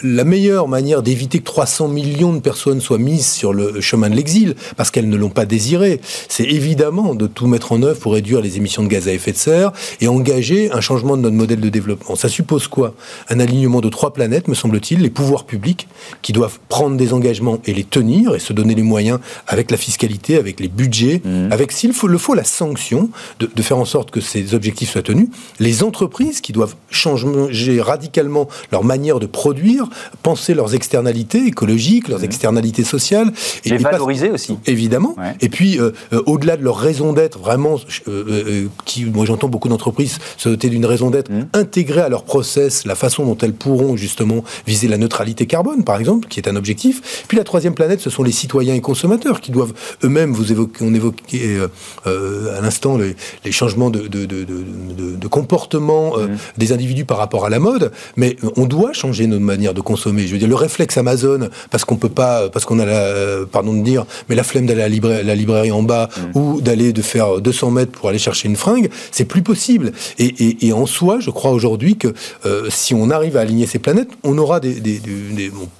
la 0.03 0.23
meilleure 0.23 0.67
manière 0.67 1.01
d'éviter 1.01 1.39
que 1.39 1.43
300 1.43 1.87
millions 1.87 2.33
de 2.33 2.39
personnes 2.39 2.81
soient 2.81 2.97
mises 2.97 3.27
sur 3.27 3.53
le 3.53 3.81
chemin 3.81 4.09
de 4.09 4.15
l'exil, 4.15 4.55
parce 4.77 4.91
qu'elles 4.91 5.09
ne 5.09 5.17
l'ont 5.17 5.29
pas 5.29 5.45
désiré, 5.45 6.01
c'est 6.29 6.45
évidemment 6.45 7.15
de 7.15 7.27
tout 7.27 7.47
mettre 7.47 7.71
en 7.71 7.81
œuvre 7.81 7.99
pour 7.99 8.13
réduire 8.13 8.41
les 8.41 8.57
émissions 8.57 8.83
de 8.83 8.87
gaz 8.87 9.07
à 9.07 9.13
effet 9.13 9.31
de 9.31 9.37
serre 9.37 9.71
et 10.01 10.07
engager 10.07 10.71
un 10.71 10.81
changement 10.81 11.17
de 11.17 11.21
notre 11.21 11.35
modèle 11.35 11.59
de 11.59 11.69
développement. 11.69 12.15
Ça 12.15 12.29
suppose 12.29 12.67
quoi? 12.67 12.93
Un 13.29 13.39
alignement 13.39 13.81
de 13.81 13.89
trois 13.89 14.13
planètes 14.13 14.47
me 14.47 14.55
semble-t-il, 14.55 15.01
les 15.01 15.09
pouvoirs 15.09 15.45
publics 15.45 15.87
qui 16.21 16.33
doivent 16.33 16.59
prendre 16.69 16.97
des 16.97 17.13
engagements 17.13 17.59
et 17.65 17.73
les 17.73 17.83
tenir 17.83 18.35
et 18.35 18.39
se 18.39 18.53
donner 18.53 18.75
les 18.75 18.83
moyens 18.83 19.19
avec 19.47 19.71
la 19.71 19.77
fiscalité, 19.77 20.37
avec 20.37 20.59
les 20.59 20.67
budgets, 20.67 21.21
mmh. 21.23 21.51
avec 21.51 21.71
si 21.71 21.84
s'il 21.85 21.93
faut, 21.93 22.07
le 22.07 22.17
faut 22.17 22.33
la 22.33 22.43
sanction 22.43 23.09
de, 23.39 23.47
de, 23.53 23.61
faire 23.61 23.77
en 23.77 23.85
sorte 23.85 24.09
que 24.09 24.19
ces 24.19 24.55
objectifs 24.55 24.89
soient 24.89 25.03
tenus, 25.03 25.27
les 25.59 25.83
entreprises 25.83 26.41
qui 26.41 26.51
doivent 26.51 26.75
changer 26.89 27.79
radicalement 27.79 28.47
leur 28.71 28.83
manière 28.83 29.19
de 29.19 29.27
produire, 29.27 29.87
penser 30.23 30.55
leurs 30.55 30.73
externalités 30.73 31.45
écologiques, 31.45 32.07
leurs 32.07 32.21
mmh. 32.21 32.25
externalités 32.25 32.83
sociales. 32.83 33.31
Et, 33.65 33.69
les 33.69 33.77
valoriser 33.77 34.31
aussi. 34.31 34.57
Évidemment. 34.65 35.15
Et 35.41 35.49
puis, 35.49 35.79
euh, 35.79 35.91
euh, 36.13 36.23
au-delà 36.25 36.57
de 36.57 36.63
leur 36.63 36.77
raison 36.77 37.13
d'être, 37.13 37.37
vraiment, 37.37 37.79
euh, 38.07 38.65
qui, 38.85 39.05
moi 39.05 39.25
j'entends 39.25 39.49
beaucoup 39.49 39.69
d'entreprises 39.69 40.17
se 40.37 40.49
doter 40.49 40.69
d'une 40.69 40.85
raison 40.85 41.11
d'être, 41.11 41.29
mmh. 41.29 41.49
intégrer 41.53 42.01
à 42.01 42.09
leur 42.09 42.23
process 42.23 42.85
la 42.85 42.95
façon 42.95 43.25
dont 43.25 43.37
elles 43.37 43.53
pourront 43.53 43.95
justement 43.95 44.43
viser 44.65 44.87
la 44.87 44.97
neutralité 44.97 45.45
carbone, 45.45 45.83
par 45.83 45.99
exemple, 45.99 46.27
qui 46.27 46.39
est 46.39 46.49
un 46.49 46.55
objectif. 46.55 47.25
Puis 47.27 47.37
la 47.37 47.43
troisième 47.43 47.75
planète, 47.75 48.01
ce 48.01 48.09
sont 48.09 48.23
les 48.23 48.31
citoyens 48.31 48.73
et 48.73 48.81
consommateurs 48.81 49.39
qui 49.39 49.51
doivent 49.51 49.73
eux-mêmes, 50.03 50.31
vous 50.33 50.51
évoquez, 50.51 50.83
on 50.83 50.93
évoquait 50.93 51.59
à 52.05 52.61
l'instant 52.61 52.97
les, 52.97 53.15
les, 53.43 53.51
changements 53.51 53.89
de, 53.89 54.07
de, 54.07 54.25
de, 54.25 54.45
de 54.45 55.27
comportement 55.27 56.17
mmh. 56.17 56.37
des 56.57 56.71
individus 56.71 57.05
par 57.05 57.17
rapport 57.17 57.45
à 57.45 57.49
la 57.49 57.59
mode, 57.59 57.91
mais 58.15 58.37
on 58.57 58.65
doit 58.65 58.93
changer 58.93 59.27
notre 59.27 59.43
manière 59.43 59.73
de 59.73 59.81
consommer. 59.81 60.27
Je 60.27 60.33
veux 60.33 60.39
dire, 60.39 60.47
le 60.47 60.55
réflexe 60.55 60.97
Amazon, 60.97 61.49
parce 61.71 61.85
qu'on 61.85 61.97
peut 61.97 62.09
pas, 62.09 62.49
parce 62.49 62.65
qu'on 62.65 62.79
a 62.79 62.85
la, 62.85 63.45
pardon 63.51 63.73
de 63.73 63.83
dire, 63.83 64.05
mais 64.29 64.35
la 64.35 64.43
flemme 64.43 64.65
d'aller 64.65 64.81
à 64.81 65.23
la 65.23 65.35
librairie, 65.35 65.71
en 65.71 65.83
bas 65.83 66.09
mm. 66.17 66.37
ou 66.37 66.61
d'aller 66.61 66.93
de 66.93 67.01
faire 67.01 67.41
200 67.41 67.71
mètres 67.71 67.91
pour 67.91 68.09
aller 68.09 68.19
chercher 68.19 68.47
une 68.47 68.55
fringue, 68.55 68.89
c'est 69.11 69.25
plus 69.25 69.41
possible. 69.41 69.91
Et, 70.19 70.73
en 70.73 70.85
soi, 70.85 71.19
je 71.19 71.29
crois 71.29 71.51
aujourd'hui 71.51 71.95
que 71.95 72.13
euh, 72.45 72.67
si 72.69 72.93
on 72.93 73.09
arrive 73.09 73.37
à 73.37 73.41
aligner 73.41 73.65
ces 73.65 73.79
planètes, 73.79 74.09
on 74.23 74.37
aura 74.37 74.59
des, 74.59 75.01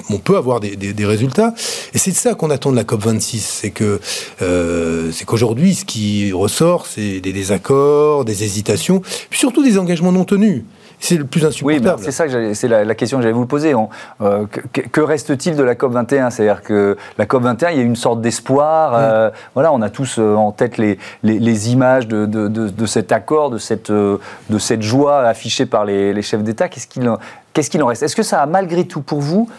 on 0.10 0.18
peut 0.18 0.38
avoir 0.38 0.60
des, 0.60 1.06
résultats. 1.06 1.54
Et 1.94 1.98
c'est 1.98 2.12
de 2.12 2.16
ça 2.16 2.34
qu'on 2.34 2.50
attend 2.50 2.72
de 2.72 2.76
la 2.76 2.84
COP 2.84 3.04
26, 3.04 3.40
c'est 3.40 3.72
que 3.72 4.00
euh, 4.42 5.12
c'est 5.12 5.26
qu'aujourd'hui, 5.26 5.78
ce 5.86 5.92
qui 5.92 6.34
ressort, 6.34 6.88
c'est 6.88 7.20
des 7.20 7.32
désaccords, 7.32 8.26
des 8.26 8.44
hésitations, 8.44 9.02
puis 9.30 9.40
surtout 9.40 9.64
des 9.64 9.78
engagements 9.78 10.12
non 10.12 10.26
tenus. 10.26 10.64
C'est 11.00 11.18
le 11.18 11.26
plus 11.26 11.46
insupportable. 11.46 11.98
Oui, 11.98 12.04
c'est 12.04 12.12
ça, 12.12 12.26
c'est 12.54 12.68
la, 12.68 12.96
question 12.96 13.18
que 13.18 13.24
j'allais 13.24 13.34
vous 13.34 13.46
poser. 13.46 13.76
Euh, 14.22 14.46
que, 14.72 15.02
reste-t-il 15.02 15.56
de 15.56 15.62
la 15.62 15.76
COP 15.76 15.92
21 15.92 16.30
C'est-à-dire 16.30 16.64
que 16.64 16.98
la 17.18 17.26
COP 17.26 17.44
21, 17.44 17.70
il 17.72 17.78
y 17.78 17.80
a 17.82 17.84
une 17.84 17.98
sorte 17.98 18.22
d'espoir. 18.22 18.94
Mm. 18.94 18.96
Euh, 18.98 19.30
voilà, 19.54 19.74
on 19.74 19.82
a 19.82 19.90
tous 19.90 20.18
euh, 20.18 20.34
en 20.36 20.52
tête 20.52 20.78
les, 20.78 20.98
les, 21.22 21.72
images 21.72 22.08
de, 22.08 22.26
de, 22.26 22.48
de, 22.48 22.86
cet 22.86 23.12
accord, 23.12 23.52
de 23.52 23.58
cette, 23.58 23.92
de 23.92 24.20
cette 24.58 24.82
joie 24.82 25.20
affichée 25.28 25.66
par 25.66 25.86
les, 25.86 26.22
chefs 26.22 26.44
d'État. 26.44 26.70
Qu'est-ce 26.70 26.88
qu'il 26.88 27.84
en 27.84 27.88
reste? 27.88 28.02
Est-ce 28.02 28.16
que 28.16 28.24
ça 28.24 28.42
a 28.42 28.46
malgré 28.46 28.86
tout 28.86 29.02
pour 29.02 29.20
vous 29.20 29.50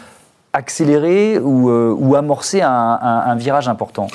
accéléré 0.53 1.39
ou, 1.39 1.69
ou 1.69 2.15
amorcé 2.15 2.61
un, 2.61 2.69
un 2.71 3.35
virage 3.35 3.69
important? 3.69 4.07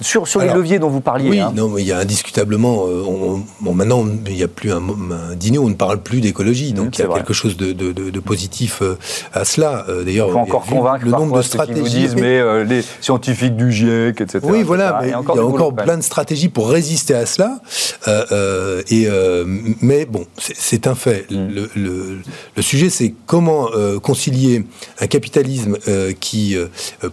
Sur, 0.00 0.40
les 0.40 0.48
leviers 0.48 0.78
dont 0.78 0.88
vous 0.88 1.00
parliez. 1.00 1.28
Oui, 1.28 1.40
hein. 1.40 1.52
non, 1.54 1.68
mais 1.68 1.82
il 1.82 1.88
y 1.88 1.92
a 1.92 1.98
indiscutablement. 1.98 2.86
Euh, 2.86 3.02
bon, 3.60 3.74
maintenant, 3.74 4.06
il 4.26 4.34
n'y 4.34 4.42
a 4.42 4.48
plus 4.48 4.72
un, 4.72 4.82
dîner 5.34 5.58
où 5.58 5.66
on 5.66 5.68
ne 5.68 5.74
parle 5.74 5.98
plus 5.98 6.20
d'écologie. 6.20 6.72
Donc, 6.72 6.98
il 6.98 7.02
y 7.02 7.04
a 7.04 7.08
quelque 7.08 7.32
chose 7.32 7.56
de, 7.56 8.20
positif 8.20 8.82
euh, 8.82 8.98
à 9.32 9.44
cela. 9.44 9.84
Euh, 9.88 10.04
d'ailleurs, 10.04 10.28
il 10.28 10.32
faut 10.32 10.38
encore 10.38 10.66
convaincre 10.66 11.04
le 11.04 11.10
nombre 11.10 11.38
de 11.38 11.42
stratégies. 11.42 11.80
Vous 11.80 11.88
disent, 11.88 12.16
mais 12.16 12.64
les 12.64 12.82
scientifiques 13.00 13.56
du 13.56 13.72
GIEC, 13.72 14.20
etc. 14.20 14.40
Oui, 14.42 14.62
voilà, 14.62 14.98
mais 15.00 15.08
il 15.08 15.10
y 15.10 15.14
a 15.14 15.18
encore, 15.18 15.74
plein 15.74 15.96
de 15.96 16.02
stratégies 16.02 16.48
pour 16.48 16.70
résister 16.70 17.14
à 17.14 17.26
cela. 17.26 17.58
et, 18.90 19.08
mais 19.80 20.06
bon, 20.06 20.24
c'est 20.38 20.86
un 20.86 20.94
fait. 20.94 21.26
Mm. 21.30 21.48
Le, 21.74 22.18
le, 22.56 22.62
sujet, 22.62 22.90
c'est 22.90 23.14
comment 23.26 23.68
concilier 24.02 24.64
un 25.00 25.06
capitalisme 25.06 25.76
qui 26.20 26.56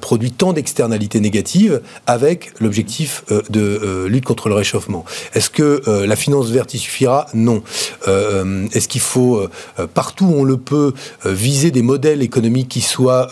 produit 0.01 0.31
tant 0.31 0.53
d'externalités 0.53 1.19
négatives 1.19 1.81
avec 2.07 2.53
l'objectif 2.59 2.74
objectif 2.75 3.23
euh, 3.31 3.41
de 3.49 3.61
euh, 3.61 4.09
lutte 4.09 4.25
contre 4.25 4.49
le 4.49 4.55
réchauffement. 4.55 5.05
Est-ce 5.33 5.49
que 5.49 5.81
euh, 5.87 6.05
la 6.05 6.17
finance 6.17 6.49
verte 6.49 6.73
y 6.73 6.77
suffira? 6.77 7.27
Non. 7.33 7.63
Est-ce 8.73 8.87
qu'il 8.87 9.01
faut, 9.01 9.47
partout 9.93 10.25
où 10.25 10.35
on 10.35 10.43
le 10.43 10.57
peut, 10.57 10.93
viser 11.25 11.71
des 11.71 11.81
modèles 11.81 12.21
économiques 12.21 12.67
qui 12.69 12.81
soient 12.81 13.29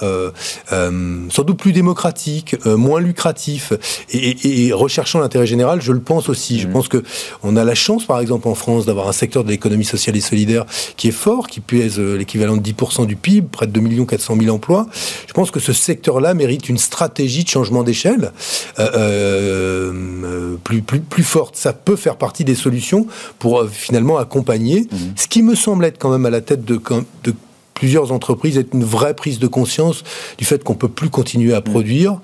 sans 0.72 1.44
doute 1.44 1.58
plus 1.58 1.74
démocratiques, 1.74 2.56
moins 2.66 3.00
lucratifs 3.00 3.74
et, 4.12 4.72
recherchant 4.74 5.20
l'intérêt 5.20 5.46
général? 5.46 5.82
Je 5.82 5.92
le 5.92 6.00
pense 6.00 6.30
aussi. 6.30 6.60
Je 6.60 6.68
mmh. 6.68 6.72
pense 6.72 6.88
que 6.88 7.04
on 7.44 7.56
a 7.56 7.64
la 7.64 7.76
chance, 7.76 8.06
par 8.06 8.20
exemple, 8.20 8.48
en 8.48 8.56
France, 8.56 8.86
d'avoir 8.86 9.08
un 9.08 9.14
secteur 9.14 9.44
de 9.44 9.50
l'économie 9.50 9.86
sociale 9.86 10.16
et 10.16 10.22
solidaire 10.22 10.66
qui 10.98 11.10
est 11.10 11.12
fort, 11.12 11.48
qui 11.48 11.60
pèse 11.60 12.00
l'équivalent 12.00 12.58
de 12.58 12.64
10% 12.64 13.06
du 13.06 13.16
PIB, 13.16 13.48
près 13.52 13.68
de 13.68 13.80
2 13.80 14.06
400 14.06 14.38
000 14.40 14.56
emplois. 14.56 14.88
Je 15.28 15.34
pense 15.34 15.52
que 15.52 15.60
ce 15.60 15.74
secteur-là 15.74 16.34
mérite 16.34 16.70
une 16.70 16.78
stratégie 16.78 17.44
de 17.44 17.50
changement 17.50 17.84
d'échelle. 17.84 18.32
Euh, 18.80 19.33
euh, 19.34 20.56
plus, 20.64 20.82
plus, 20.82 21.00
plus 21.00 21.24
forte. 21.24 21.56
Ça 21.56 21.74
peut 21.74 21.96
faire 21.96 22.18
partie 22.18 22.44
des 22.44 22.56
solutions 22.56 23.08
pour 23.40 23.62
euh, 23.62 23.68
finalement 23.72 24.18
accompagner. 24.18 24.88
Mhm. 24.92 25.14
Ce 25.16 25.28
qui 25.28 25.42
me 25.44 25.56
semble 25.56 25.86
être 25.86 25.98
quand 25.98 26.12
même 26.12 26.26
à 26.26 26.30
la 26.30 26.42
tête 26.42 26.66
de, 26.66 26.80
de 27.24 27.34
plusieurs 27.74 28.12
entreprises 28.12 28.58
est 28.58 28.74
une 28.74 28.84
vraie 28.84 29.16
prise 29.16 29.40
de 29.40 29.48
conscience 29.48 30.04
du 30.38 30.46
fait 30.46 30.64
qu'on 30.64 30.76
peut 30.76 30.88
plus 30.90 31.10
continuer 31.10 31.54
à 31.54 31.60
mhm. 31.60 31.64
produire, 31.64 32.20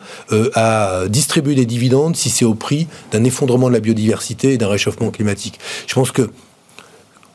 à 0.56 1.04
distribuer 1.10 1.56
des 1.56 1.66
dividendes 1.66 2.16
si 2.16 2.30
c'est 2.30 2.46
au 2.46 2.54
prix 2.54 2.88
d'un 3.12 3.24
effondrement 3.24 3.68
de 3.68 3.74
la 3.74 3.80
biodiversité 3.80 4.54
et 4.54 4.58
d'un 4.58 4.70
réchauffement 4.70 5.10
climatique. 5.10 5.60
Je 5.88 5.96
pense 5.96 6.12
que 6.12 6.30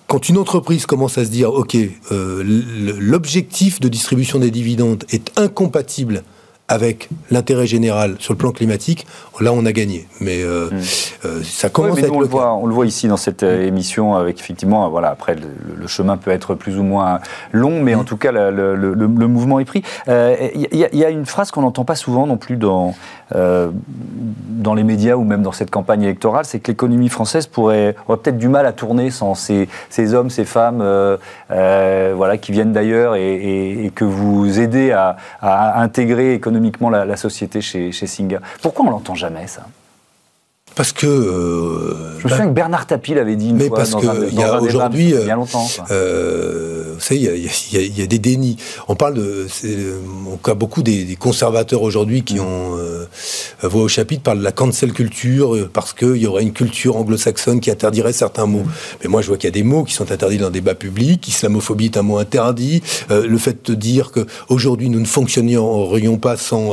quand 0.07 0.29
une 0.29 0.39
entreprise 0.39 0.87
commence 0.87 1.19
à 1.19 1.25
se 1.25 1.31
dire, 1.31 1.53
OK, 1.53 1.77
l'objectif 2.11 3.81
de 3.81 3.89
distribution 3.89 4.39
des 4.39 4.51
dividendes 4.51 5.05
est 5.11 5.33
incompatible 5.37 6.23
avec 6.69 7.11
l'intérêt 7.31 7.67
général 7.67 8.17
sur 8.21 8.33
le 8.33 8.39
plan 8.39 8.51
climatique, 8.51 9.07
là 9.41 9.53
on 9.53 9.67
a 9.67 9.73
gagné. 9.73 10.09
Mais 10.21 10.43
euh, 10.43 10.71
hmm. 10.71 10.81
euh, 11.27 11.43
ça 11.45 11.69
commence 11.69 11.99
à 11.99 12.01
être 12.03 12.13
on 12.13 12.21
le, 12.21 12.27
voit, 12.27 12.55
On 12.55 12.67
le 12.67 12.73
voit 12.73 12.87
ici 12.87 13.07
dans 13.07 13.19
cette 13.19 13.43
euh, 13.43 13.67
émission 13.67 14.15
avec 14.15 14.41
effectivement, 14.41 14.89
voilà, 14.89 15.11
après 15.11 15.37
le, 15.37 15.87
chemin 15.87 16.17
peut 16.17 16.31
être 16.31 16.55
plus 16.55 16.79
ou 16.79 16.83
moins 16.83 17.21
long, 17.53 17.83
mais 17.83 17.95
en 17.95 18.03
hmm. 18.03 18.07
tout 18.07 18.17
cas 18.17 18.33
le, 18.33 19.29
mouvement 19.29 19.61
est 19.61 19.65
pris. 19.67 19.83
Il 20.07 20.69
y, 20.73 21.05
a 21.05 21.11
une 21.11 21.27
phrase 21.27 21.51
qu'on 21.51 21.63
n'entend 21.63 21.85
pas 21.85 21.97
souvent 21.97 22.27
non 22.27 22.39
plus 22.39 22.57
dans, 22.57 22.95
dans 23.33 24.75
les 24.75 24.85
médias 24.85 25.15
ou 25.15 25.25
même 25.25 25.43
dans 25.43 25.53
cette 25.53 25.71
campagne 25.71 26.03
électorale, 26.03 26.45
c'est 26.45 26.61
que 26.61 26.71
l'économie 26.71 27.09
française 27.09 27.47
pourrait 27.47 27.97
aurait 28.07 28.19
peut-être 28.19 28.39
du 28.39 28.49
mal 28.49 28.67
à 28.67 28.73
tourner 28.73 29.11
sans 29.11 29.35
ces, 29.35 29.69
hommes, 30.15 30.31
ces 30.31 30.45
femmes, 30.45 30.85
voilà, 31.49 32.37
qui 32.39 32.53
viennent 32.53 32.73
d'ailleurs 32.73 33.17
et, 33.17 33.91
que 33.95 34.05
vous 34.05 34.61
aidez 34.61 34.93
à, 34.93 35.17
intégrer 35.81 36.35
économiquement 36.35 36.55
économiquement 36.55 36.91
la, 36.91 37.17
société 37.17 37.61
chez, 37.61 37.93
chez 37.93 38.07
Singa. 38.07 38.41
Pourquoi 38.63 38.87
on 38.87 38.91
l'entend 38.91 39.15
jamais 39.15 39.47
ça? 39.47 39.63
Parce 40.75 40.93
que. 40.93 41.07
Euh, 41.07 42.19
je 42.19 42.25
me 42.25 42.29
souviens 42.31 42.47
que 42.47 42.53
Bernard 42.53 42.87
Tapie 42.87 43.15
l'avait 43.15 43.37
dit 43.37 43.51
une 43.51 43.57
mais 43.57 43.69
fois. 43.69 43.79
parce 43.79 43.91
y 44.33 44.43
a 44.43 44.61
aujourd'hui. 44.61 45.11
il 45.11 45.27
y 45.27 45.31
a 45.31 45.35
longtemps. 45.35 45.67
Euh, 45.91 46.95
vous 46.95 47.01
savez, 47.01 47.21
il 47.21 47.99
y, 47.99 48.03
a, 48.03 48.07
des 48.07 48.19
dénis. 48.19 48.57
On 48.89 48.95
parle 48.95 49.15
de. 49.15 49.47
On 50.27 50.51
a 50.51 50.55
beaucoup 50.55 50.83
des, 50.83 51.17
conservateurs 51.17 51.83
aujourd'hui 51.83 52.23
qui 52.23 52.41
ont. 52.41 52.77
Euh, 53.65 53.69
voix 53.69 53.83
au 53.83 53.89
chapitre 53.89 54.23
parlent 54.23 54.39
de 54.39 54.45
la 54.45 54.53
cancel 54.53 54.93
culture 54.93 55.55
euh, 55.55 55.71
parce 55.73 55.93
qu'il 55.93 56.17
y 56.17 56.27
aurait 56.27 56.43
une 56.43 56.53
culture 56.53 56.97
anglo-saxonne 56.97 57.61
qui 57.61 57.71
interdirait 57.71 58.13
certains 58.13 58.47
mots. 58.47 58.65
Mais 59.03 59.09
moi, 59.09 59.23
je 59.23 59.29
vois 59.29 59.37
qu'il 59.37 59.49
y 59.49 59.53
a 59.53 59.55
des 59.55 59.63
mots 59.63 59.85
qui 59.85 59.95
sont 59.95 60.11
interdits 60.11 60.39
dans 60.39 60.47
le 60.47 60.53
débat 60.53 60.75
public. 60.75 61.27
Islamophobie 61.27 61.87
est 61.87 61.97
un 61.97 62.03
mot 62.03 62.19
interdit. 62.19 62.83
Euh, 63.11 63.27
le 63.27 63.39
fait 63.39 63.71
de 63.71 63.75
dire 63.75 64.11
qu'aujourd'hui, 64.13 64.89
nous 64.89 65.01
ne 65.01 65.07
fonctionnerions 65.07 66.19
pas 66.19 66.37
sans 66.37 66.73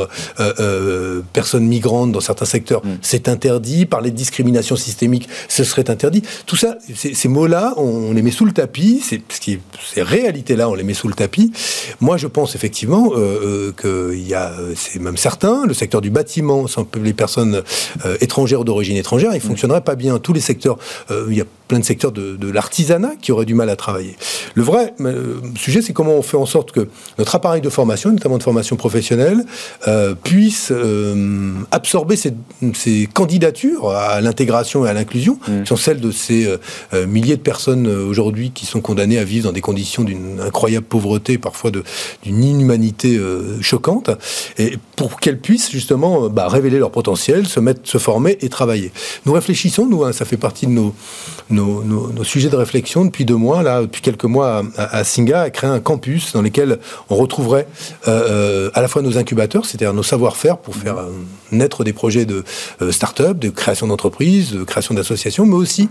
personnes 1.33 1.65
migrantes 1.65 2.11
dans 2.11 2.19
certains 2.19 2.45
secteurs, 2.45 2.81
mm. 2.83 2.97
c'est 3.01 3.27
interdit 3.27 3.85
parler 3.91 4.09
de 4.09 4.15
discrimination 4.15 4.75
systémique, 4.75 5.29
ce 5.47 5.63
serait 5.63 5.91
interdit. 5.91 6.23
Tout 6.47 6.55
ça, 6.55 6.77
ces 6.95 7.27
mots-là, 7.27 7.73
on, 7.77 8.13
les 8.13 8.23
met 8.23 8.31
sous 8.31 8.45
le 8.45 8.53
tapis. 8.53 9.03
Ces 9.03 10.01
réalités-là, 10.01 10.69
on 10.69 10.73
les 10.73 10.83
met 10.83 10.95
sous 10.95 11.09
le 11.09 11.13
tapis. 11.13 11.51
Moi, 11.99 12.17
je 12.17 12.27
pense 12.27 12.55
effectivement 12.55 13.11
euh, 13.13 13.73
euh 13.77 14.11
qu'il 14.13 14.27
y 14.27 14.33
a, 14.33 14.51
euh, 14.53 14.73
c'est 14.75 14.99
même 14.99 15.17
certain, 15.17 15.65
le 15.65 15.73
secteur 15.73 16.01
du 16.01 16.09
bâtiment, 16.09 16.67
sans 16.67 16.87
les 16.95 17.13
personnes 17.13 17.61
euh, 18.05 18.17
étrangères 18.21 18.61
ou 18.61 18.63
d'origine 18.63 18.95
étrangère, 18.95 19.31
il 19.33 19.37
mm. 19.37 19.41
fonctionnerait 19.41 19.81
pas 19.81 19.95
bien. 19.95 20.17
Tous 20.19 20.33
les 20.33 20.39
secteurs, 20.39 20.77
il 21.09 21.35
y 21.35 21.41
a 21.41 21.45
plein 21.71 21.79
de 21.79 21.85
secteurs 21.85 22.11
de, 22.11 22.35
de 22.35 22.51
l'artisanat 22.51 23.13
qui 23.21 23.31
auraient 23.31 23.45
du 23.45 23.55
mal 23.55 23.69
à 23.69 23.77
travailler. 23.77 24.17
Le 24.55 24.63
vrai 24.63 24.93
sujet, 25.55 25.81
c'est 25.81 25.93
comment 25.93 26.15
on 26.15 26.21
fait 26.21 26.35
en 26.35 26.45
sorte 26.45 26.73
que 26.73 26.89
notre 27.17 27.33
appareil 27.35 27.61
de 27.61 27.69
formation, 27.69 28.11
notamment 28.11 28.37
de 28.37 28.43
formation 28.43 28.75
professionnelle, 28.75 29.45
puisse 30.23 30.73
absorber 31.71 32.17
ces, 32.17 32.33
ces 32.73 33.07
candidatures 33.13 33.89
à 33.89 34.19
l'intégration 34.19 34.85
et 34.85 34.89
à 34.89 34.93
l'inclusion, 34.93 35.39
mm. 35.47 35.61
qui 35.61 35.67
sont 35.67 35.75
celles 35.75 36.01
de 36.01 36.11
ces 36.11 36.45
euh, 36.45 36.57
euh, 36.93 37.07
milliers 37.07 37.37
de 37.37 37.41
personnes 37.41 37.87
euh, 37.87 38.05
aujourd'hui 38.05 38.51
qui 38.51 38.65
sont 38.65 38.81
condamnées 38.81 39.17
à 39.17 39.23
vivre 39.23 39.45
dans 39.45 39.53
des 39.53 39.61
conditions 39.61 40.03
d'une 40.03 40.39
incroyable 40.39 40.85
pauvreté, 40.85 41.37
parfois 41.37 41.71
d'une 41.71 42.43
inhumanité 42.43 43.19
choquante, 43.61 44.09
et 44.57 44.77
pour 44.95 45.19
qu'elles 45.19 45.39
puissent 45.39 45.71
justement 45.71 46.29
bah, 46.29 46.47
révéler 46.47 46.79
leur 46.79 46.91
potentiel, 46.91 47.47
se 47.47 47.59
mettre, 47.59 47.81
se 47.83 47.97
former 47.97 48.37
et 48.41 48.49
travailler. 48.49 48.91
Nous 49.25 49.33
réfléchissons, 49.33 49.87
nous, 49.87 50.03
hein, 50.03 50.11
ça 50.11 50.25
fait 50.25 50.37
partie 50.37 50.67
de 50.67 50.71
nos, 50.71 50.93
nos, 51.49 51.60
sujets 52.23 52.49
de 52.49 52.55
réflexion 52.55 53.05
depuis 53.05 53.25
deux 53.25 53.35
mois, 53.35 53.63
là, 53.63 53.81
depuis 53.81 54.01
quelques 54.01 54.25
mois 54.25 54.63
à, 54.77 55.03
Singa, 55.03 55.41
à 55.41 55.49
créer 55.49 55.69
un 55.69 55.79
campus 55.79 56.33
dans 56.33 56.41
lequel 56.41 56.79
on 57.09 57.15
retrouverait 57.15 57.67
à 58.05 58.81
la 58.81 58.87
fois 58.87 59.01
nos 59.01 59.17
incubateurs, 59.17 59.65
c'est-à-dire 59.65 59.93
nos 59.93 60.03
savoir-faire 60.03 60.57
pour 60.57 60.75
faire 60.75 60.97
naître 61.51 61.83
des 61.83 61.93
projets 61.93 62.25
de 62.25 62.43
start-up, 62.91 63.37
de 63.37 63.49
création 63.49 63.87
d'entreprises, 63.87 64.51
de 64.51 64.63
création 64.63 64.93
d'associations, 64.93 65.45
mais 65.45 65.55
aussi 65.55 65.89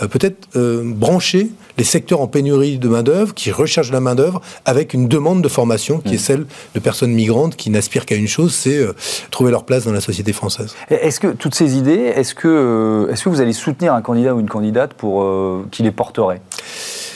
peut-être 0.00 0.48
brancher 0.82 1.50
les 1.78 1.84
secteurs 1.84 2.20
en 2.20 2.26
pénurie 2.26 2.78
de 2.78 2.88
main-d'œuvre, 2.88 3.34
qui 3.34 3.50
recherchent 3.50 3.92
la 3.92 4.00
main-d'œuvre, 4.00 4.40
avec 4.64 4.94
une 4.94 5.08
demande 5.08 5.42
de 5.42 5.48
formation 5.48 5.98
qui 5.98 6.14
est 6.14 6.16
mm. 6.16 6.18
celle 6.18 6.46
de 6.74 6.80
personnes 6.80 7.12
migrantes 7.12 7.56
qui 7.56 7.70
n'aspirent 7.70 8.06
qu'à 8.06 8.16
une 8.16 8.28
chose, 8.28 8.54
c'est 8.54 8.78
euh, 8.78 8.92
trouver 9.30 9.50
leur 9.50 9.64
place 9.64 9.84
dans 9.84 9.92
la 9.92 10.00
société 10.00 10.32
française. 10.32 10.74
Est-ce 10.90 11.20
que 11.20 11.28
toutes 11.28 11.54
ces 11.54 11.76
idées, 11.76 12.12
est-ce 12.14 12.34
que, 12.34 12.48
euh, 12.48 13.12
est 13.12 13.22
que 13.22 13.28
vous 13.28 13.40
allez 13.40 13.52
soutenir 13.52 13.94
un 13.94 14.02
candidat 14.02 14.34
ou 14.34 14.40
une 14.40 14.48
candidate 14.48 14.94
pour 14.94 15.11
euh, 15.20 15.64
qui 15.70 15.82
les 15.82 15.90
porterait 15.90 16.40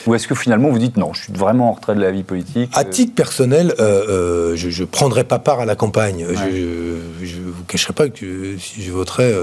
ou 0.05 0.15
est-ce 0.15 0.27
que 0.27 0.35
finalement 0.35 0.69
vous 0.69 0.79
dites 0.79 0.97
non, 0.97 1.13
je 1.13 1.23
suis 1.23 1.33
vraiment 1.33 1.69
en 1.69 1.73
retrait 1.73 1.95
de 1.95 2.01
la 2.01 2.11
vie 2.11 2.23
politique 2.23 2.69
À 2.73 2.83
titre 2.83 3.13
personnel, 3.15 3.73
je 3.77 4.81
ne 4.81 4.85
prendrai 4.85 5.23
pas 5.23 5.39
part 5.39 5.59
à 5.59 5.65
la 5.65 5.75
campagne. 5.75 6.25
Je 6.29 7.37
ne 7.37 7.51
vous 7.51 7.63
cacherai 7.67 7.93
pas 7.93 8.09
que 8.09 8.57
si 8.57 8.83
je 8.83 8.91
voterais, 8.91 9.33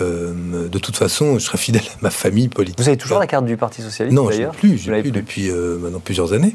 de 0.00 0.78
toute 0.78 0.96
façon, 0.96 1.38
je 1.38 1.44
serai 1.44 1.58
fidèle 1.58 1.82
à 1.82 1.98
ma 2.02 2.10
famille 2.10 2.48
politique. 2.48 2.78
Vous 2.78 2.88
avez 2.88 2.96
toujours 2.96 3.18
la 3.18 3.26
carte 3.26 3.44
du 3.44 3.56
Parti 3.56 3.82
Socialiste 3.82 4.16
Non, 4.16 4.30
je 4.30 4.44
plus, 4.50 4.78
je 4.78 4.92
plus, 5.00 5.10
depuis 5.10 5.50
maintenant 5.50 6.00
plusieurs 6.00 6.32
années. 6.32 6.54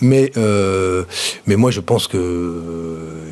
mais, 0.00 0.32
mais 1.46 1.56
moi, 1.56 1.70
je 1.70 1.80
pense 1.80 2.08
que, 2.08 2.18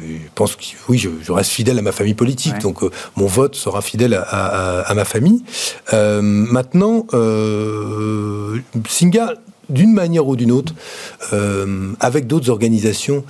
je 0.07 0.29
pense 0.35 0.57
que 0.57 0.63
oui, 0.89 0.99
je, 0.99 1.33
reste 1.33 1.51
fidèle 1.51 1.79
à 1.79 1.83
ma 1.83 1.93
famille 1.93 2.15
politique. 2.15 2.59
Donc, 2.59 2.81
mon 3.17 3.27
vote 3.27 3.55
sera 3.55 3.83
fidèle 3.83 4.15
à, 4.15 4.81
à 4.81 4.95
ma 4.95 5.05
famille. 5.05 5.43
maintenant, 5.93 7.07
Singa, 8.89 9.35
d'une 9.69 9.93
manière 9.93 10.27
ou 10.27 10.37
d'une 10.37 10.53
autre, 10.53 10.75
euh, 11.33 11.93
avec 12.01 12.27
d'autres 12.27 12.51
organisations, 12.51 13.25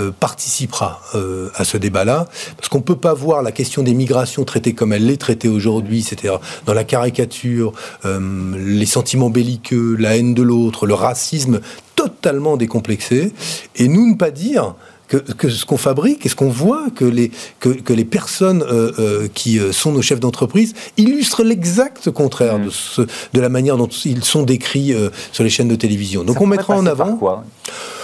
euh, 0.00 0.10
participera 0.10 1.02
euh, 1.14 1.50
à 1.54 1.64
ce 1.64 1.76
débat-là, 1.76 2.28
parce 2.56 2.68
qu'on 2.68 2.78
ne 2.78 2.82
peut 2.82 2.96
pas 2.96 3.14
voir 3.14 3.42
la 3.42 3.52
question 3.52 3.82
des 3.82 3.94
migrations 3.94 4.44
traitée 4.44 4.72
comme 4.72 4.92
elle 4.92 5.06
l'est 5.06 5.20
traitée 5.20 5.48
aujourd'hui, 5.48 6.02
c'est-à-dire 6.02 6.40
dans 6.66 6.74
la 6.74 6.84
caricature, 6.84 7.72
les 8.04 8.86
sentiments 8.86 9.30
belliqueux, 9.30 9.96
la 9.98 10.16
haine 10.16 10.34
de 10.34 10.42
l'autre, 10.42 10.86
le 10.86 10.94
racisme 10.94 11.60
totalement 11.96 12.56
décomplexé, 12.56 13.32
et 13.76 13.88
nous 13.88 14.10
ne 14.10 14.16
pas 14.16 14.30
dire 14.30 14.74
que, 15.20 15.48
ce 15.48 15.64
qu'on 15.64 15.76
fabrique 15.76 16.24
et 16.26 16.28
ce 16.28 16.34
qu'on 16.34 16.48
voit, 16.48 16.86
que 16.94 17.04
les, 17.04 17.30
que, 17.60 17.92
les 17.92 18.04
personnes 18.04 18.62
euh, 18.62 18.92
euh, 18.98 19.28
qui 19.32 19.58
euh, 19.58 19.72
sont 19.72 19.92
nos 19.92 20.02
chefs 20.02 20.20
d'entreprise 20.20 20.74
illustrent 20.96 21.42
l'exact 21.42 22.10
contraire 22.10 22.58
de, 22.58 22.70
ce, 22.70 23.02
de 23.02 23.40
la 23.40 23.48
manière 23.48 23.76
dont 23.76 23.88
ils 23.88 24.24
sont 24.24 24.42
décrits 24.42 24.94
sur 25.32 25.44
les 25.44 25.50
chaînes 25.50 25.68
de 25.68 25.76
télévision. 25.76 26.24
Donc 26.24 26.40
on 26.40 26.46
mettra 26.46 26.76
en 26.76 26.86
avant. 26.86 27.16
quoi? 27.16 27.44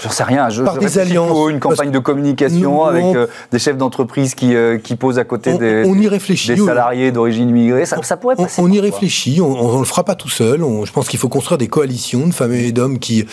J'en 0.03 0.11
sais 0.11 0.25
rien. 0.25 0.49
Je, 0.49 0.63
par 0.63 0.79
des 0.79 0.99
alliances. 0.99 1.51
Une 1.51 1.61
campagne 1.61 1.91
de 1.91 1.99
communication 1.99 2.85
avec 2.85 3.05
des 3.51 3.59
chefs 3.59 3.77
d'entreprise 3.77 4.35
qui, 4.35 4.55
qui 4.83 4.97
posent 4.97 5.19
à 5.19 5.25
côté 5.25 5.57
des, 5.57 5.85
on 5.87 5.95
y 5.95 6.09
réfléchit, 6.09 6.55
des 6.55 6.65
salariés 6.65 7.13
d'origine 7.13 7.49
immigrée. 7.49 7.87
Ça, 7.87 8.03
ça, 8.03 8.17
pourrait 8.17 8.37
passer. 8.37 8.61
On, 8.61 8.71
y 8.71 8.81
réfléchit. 8.81 9.41
On 9.41 9.75
ne 9.75 9.79
le 9.79 9.85
fera 9.85 10.05
pas 10.05 10.15
tout 10.15 10.29
seul. 10.29 10.61
je 10.85 10.93
pense 10.93 11.09
qu'il 11.09 11.19
faut 11.19 11.29
construire 11.29 11.59
des 11.59 11.69
coalitions 11.69 12.27
de 12.27 12.35
femmes 12.35 12.55
et 12.55 12.73
d'hommes 12.73 12.99
qui 12.99 13.27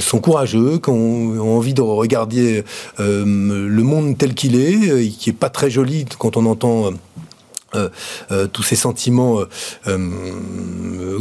sont 0.00 0.20
courageux, 0.20 0.78
qui 0.78 0.90
ont 0.90 1.56
envie 1.56 1.74
de 1.74 1.82
regarder 1.82 2.64
euh, 3.00 3.24
le 3.24 3.82
monde 3.82 4.16
tel 4.18 4.34
qu'il 4.34 4.56
est, 4.56 4.90
euh, 4.90 5.08
qui 5.18 5.30
est 5.30 5.34
pas 5.34 5.50
très 5.50 5.70
joli 5.70 6.06
quand 6.18 6.36
on 6.36 6.46
entend 6.46 6.90
euh, 7.74 8.46
tous 8.52 8.62
ces 8.62 8.76
sentiments, 8.76 9.40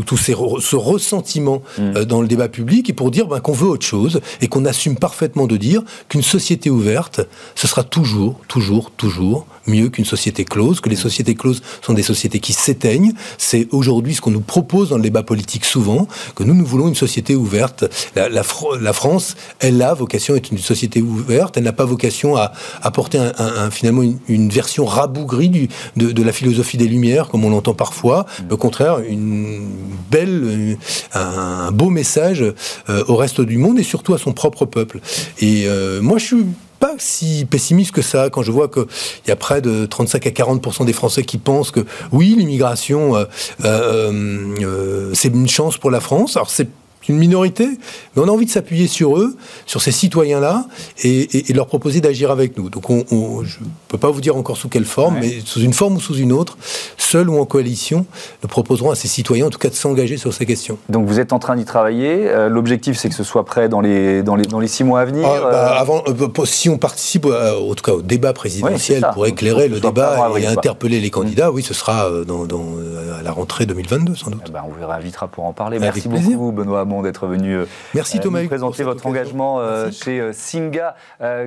tous 0.05 0.17
ces 0.17 0.34
ce 0.34 0.75
ressentiment 0.75 1.63
mm. 1.77 2.05
dans 2.05 2.21
le 2.21 2.27
débat 2.27 2.47
public, 2.49 2.89
et 2.89 2.93
pour 2.93 3.12
dire 3.12 3.27
ben, 3.27 3.39
qu'on 3.39 3.53
veut 3.53 3.67
autre 3.67 3.86
chose 3.86 4.21
et 4.41 4.47
qu'on 4.47 4.65
assume 4.65 4.97
parfaitement 4.97 5.47
de 5.47 5.58
dire 5.58 5.81
qu'une 6.10 6.21
société 6.21 6.69
ouverte, 6.69 7.21
ce 7.55 7.67
sera 7.67 7.84
toujours, 7.84 8.39
toujours, 8.47 8.91
toujours 8.91 9.47
mieux 9.67 9.89
qu'une 9.89 10.06
société 10.06 10.45
close, 10.45 10.82
que 10.82 10.89
les 10.89 10.95
sociétés 10.95 11.36
closes 11.36 11.62
sont 11.82 11.93
des 11.93 12.04
sociétés 12.04 12.39
qui 12.39 12.54
s'éteignent. 12.54 13.13
C'est 13.38 13.67
aujourd'hui 13.71 14.15
ce 14.15 14.21
qu'on 14.21 14.32
nous 14.32 14.41
propose 14.41 14.89
dans 14.89 14.97
le 14.97 15.04
débat 15.04 15.23
politique 15.23 15.65
souvent, 15.65 16.08
que 16.36 16.43
nous, 16.43 16.54
nous 16.54 16.65
voulons 16.65 16.88
une 16.88 16.95
société 16.95 17.36
ouverte. 17.36 17.86
La, 18.15 18.30
la, 18.30 18.43
la 18.80 18.93
France, 18.93 19.36
elle 19.60 19.82
a 19.82 19.93
vocation 19.93 20.34
à 20.34 20.38
être 20.38 20.51
une 20.51 20.58
société 20.58 21.01
ouverte, 21.01 21.58
elle 21.58 21.63
n'a 21.63 21.73
pas 21.73 21.86
vocation 21.86 22.36
à 22.36 22.54
apporter 22.82 23.17
un, 23.17 23.34
un, 23.38 23.71
finalement 23.71 24.04
une, 24.28 24.49
version 24.49 24.86
rabougrie 24.86 25.49
du, 25.49 25.69
de, 25.95 26.12
de, 26.12 26.23
la 26.23 26.32
philosophie 26.32 26.78
des 26.78 26.88
Lumières, 26.88 27.28
comme 27.28 27.43
on 27.45 27.49
l'entend 27.49 27.73
parfois. 27.73 28.25
Mm. 28.39 28.54
Au 28.54 28.58
contraire, 28.58 28.99
une 28.99 29.67
belle, 30.12 30.78
un, 31.13 31.71
beau 31.71 31.89
message 31.89 32.41
euh, 32.41 33.04
au 33.08 33.15
reste 33.15 33.41
du 33.41 33.58
monde 33.58 33.80
et 33.80 33.84
surtout 33.84 34.13
à 34.13 34.17
son 34.17 34.34
propre 34.34 34.65
peuple. 34.65 34.99
Et 35.39 35.65
euh, 35.67 36.01
moi, 36.01 36.17
je 36.17 36.25
suis 36.25 36.45
pas 36.86 36.95
si 37.00 37.48
pessimiste 37.50 37.91
que 37.91 38.04
ça 38.04 38.30
quand 38.30 38.43
je 38.43 38.52
vois 38.52 38.67
qu'il 38.67 38.86
y 39.28 39.32
a 39.32 39.36
près 39.36 39.60
de 39.60 39.88
35 39.88 40.28
à 40.28 40.30
40% 40.30 40.86
des 40.86 40.93
Français 40.93 41.24
qui 41.24 41.39
pensent 41.39 41.71
que 41.71 41.84
oui, 42.12 42.36
l'immigration, 42.38 43.15
euh, 43.15 43.26
euh, 43.63 44.56
euh, 44.62 45.12
c'est 45.15 45.30
une 45.30 45.48
chance 45.48 45.80
pour 45.80 45.89
la 45.89 46.00
France. 46.00 46.38
Alors 46.38 46.52
c'est 46.52 46.69
une 47.09 47.17
minorité, 47.17 47.67
mais 47.67 48.23
on 48.23 48.27
a 48.27 48.31
envie 48.31 48.45
de 48.45 48.51
s'appuyer 48.51 48.87
sur 48.87 49.17
eux, 49.17 49.35
sur 49.65 49.81
ces 49.81 49.91
citoyens-là, 49.91 50.65
et, 51.03 51.43
leur 51.53 51.67
proposer 51.67 52.01
d'agir 52.01 52.31
avec 52.31 52.57
nous. 52.57 52.69
Donc 52.69 52.89
on, 52.89 53.05
je 53.43 53.59
ne 53.59 53.65
peux 53.87 53.97
pas 53.97 54.11
vous 54.11 54.21
dire 54.21 54.35
encore 54.35 54.57
sous 54.57 54.67
quelle 54.67 54.85
forme, 54.85 55.17
mais 55.21 55.39
sous 55.45 55.61
une 55.61 55.73
forme 55.73 55.95
ou 55.95 55.99
sous 55.99 56.15
une 56.15 56.33
autre, 56.33 56.57
seul 56.97 57.29
ou 57.29 57.39
en 57.39 57.45
coalition, 57.45 58.05
nous 58.43 58.49
proposerons 58.49 58.91
à 58.91 58.95
ces 58.95 59.07
citoyens, 59.07 59.47
en 59.47 59.49
tout 59.49 59.59
cas, 59.59 59.69
de 59.69 59.75
s'engager 59.75 60.17
sur 60.17 60.33
ces 60.33 60.45
questions. 60.45 60.77
Donc 60.89 61.07
vous 61.07 61.19
êtes 61.19 61.33
en 61.33 61.39
train 61.39 61.55
d'y 61.55 61.65
travailler. 61.65 62.27
Euh, 62.27 62.49
l'objectif, 62.49 62.97
c'est 62.97 63.09
que 63.09 63.15
ce 63.15 63.23
soit 63.23 63.45
prêt 63.45 63.69
dans 63.69 63.81
les, 63.81 64.23
dans 64.23 64.35
les, 64.35 64.45
dans 64.45 64.59
les 64.59 64.67
six 64.67 64.83
mois 64.83 65.01
à 65.01 65.05
venir 65.05 65.25
ah, 65.25 65.39
bah, 65.39 65.49
euh 65.53 65.79
avant, 65.79 66.03
euh, 66.07 66.45
Si 66.45 66.69
on 66.69 66.77
participe, 66.77 67.25
en 67.25 67.73
tout 67.73 67.83
cas, 67.83 67.93
au 67.93 68.01
débat 68.01 68.33
présidentiel 68.33 69.07
pour 69.13 69.27
éclairer 69.27 69.67
le 69.67 69.79
débat 69.79 70.29
et 70.37 70.45
interpeller 70.45 70.99
les 70.99 71.09
candidats, 71.09 71.51
oui, 71.51 71.63
ce 71.63 71.73
sera 71.73 72.09
dans, 72.25 72.43
à 72.43 73.04
la 73.25 73.31
rentrée 73.31 73.65
2022, 73.65 74.15
sans 74.15 74.31
doute. 74.31 74.43
Eh 74.47 74.51
ben, 74.51 74.63
on 74.65 74.69
vous 74.69 74.88
réinvitera 74.88 75.27
pour 75.27 75.43
en 75.43 75.53
parler. 75.53 75.79
Merci 75.79 76.07
beaucoup, 76.07 76.51
Benoît 76.51 76.81
Hamon, 76.81 77.01
d'être 77.01 77.27
venu 77.27 77.57
Merci, 77.93 78.19
Thomas, 78.19 78.41
nous 78.41 78.47
présenter 78.47 78.83
votre 78.83 79.05
engagement 79.05 79.59
chez 79.91 80.31
Singa 80.31 80.95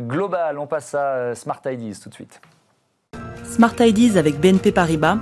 Global. 0.01 0.59
On 0.59 0.67
passe 0.67 0.95
à 0.95 1.35
Smart 1.35 1.61
Ideas 1.65 2.01
tout 2.03 2.11
de 2.11 2.15
suite. 2.15 2.41
Smart 3.45 3.75
Ideas 3.81 4.19
avec 4.19 4.39
BNP 4.41 4.73
Paribas 4.73 5.19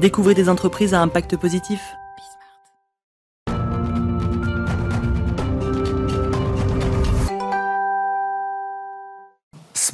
Découvrez 0.00 0.34
des 0.34 0.50
entreprises 0.50 0.92
à 0.92 1.00
impact 1.00 1.38
positif. 1.38 1.80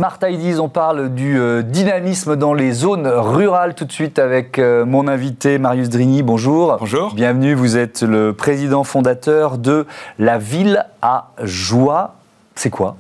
Smart 0.03 0.19
Ideas, 0.29 0.59
on 0.59 0.69
parle 0.69 1.15
du 1.15 1.38
euh, 1.38 1.62
dynamisme 1.62 2.35
dans 2.35 2.55
les 2.55 2.73
zones 2.73 3.07
rurales 3.07 3.77
tout 3.77 3.85
de 3.85 3.93
suite 3.93 4.19
avec 4.19 4.59
euh, 4.59 4.85
mon 4.85 5.07
invité 5.07 5.59
Marius 5.59 5.91
Drigny. 5.91 6.25
Bonjour. 6.25 6.77
Bonjour. 6.81 7.15
Bienvenue, 7.15 7.55
vous 7.55 7.77
êtes 7.77 8.03
le 8.03 8.33
président 8.33 8.83
fondateur 8.83 9.59
de 9.59 9.87
La 10.19 10.38
Ville 10.38 10.87
à 11.03 11.31
Joie. 11.45 12.17
C'est 12.57 12.69
quoi? 12.69 12.97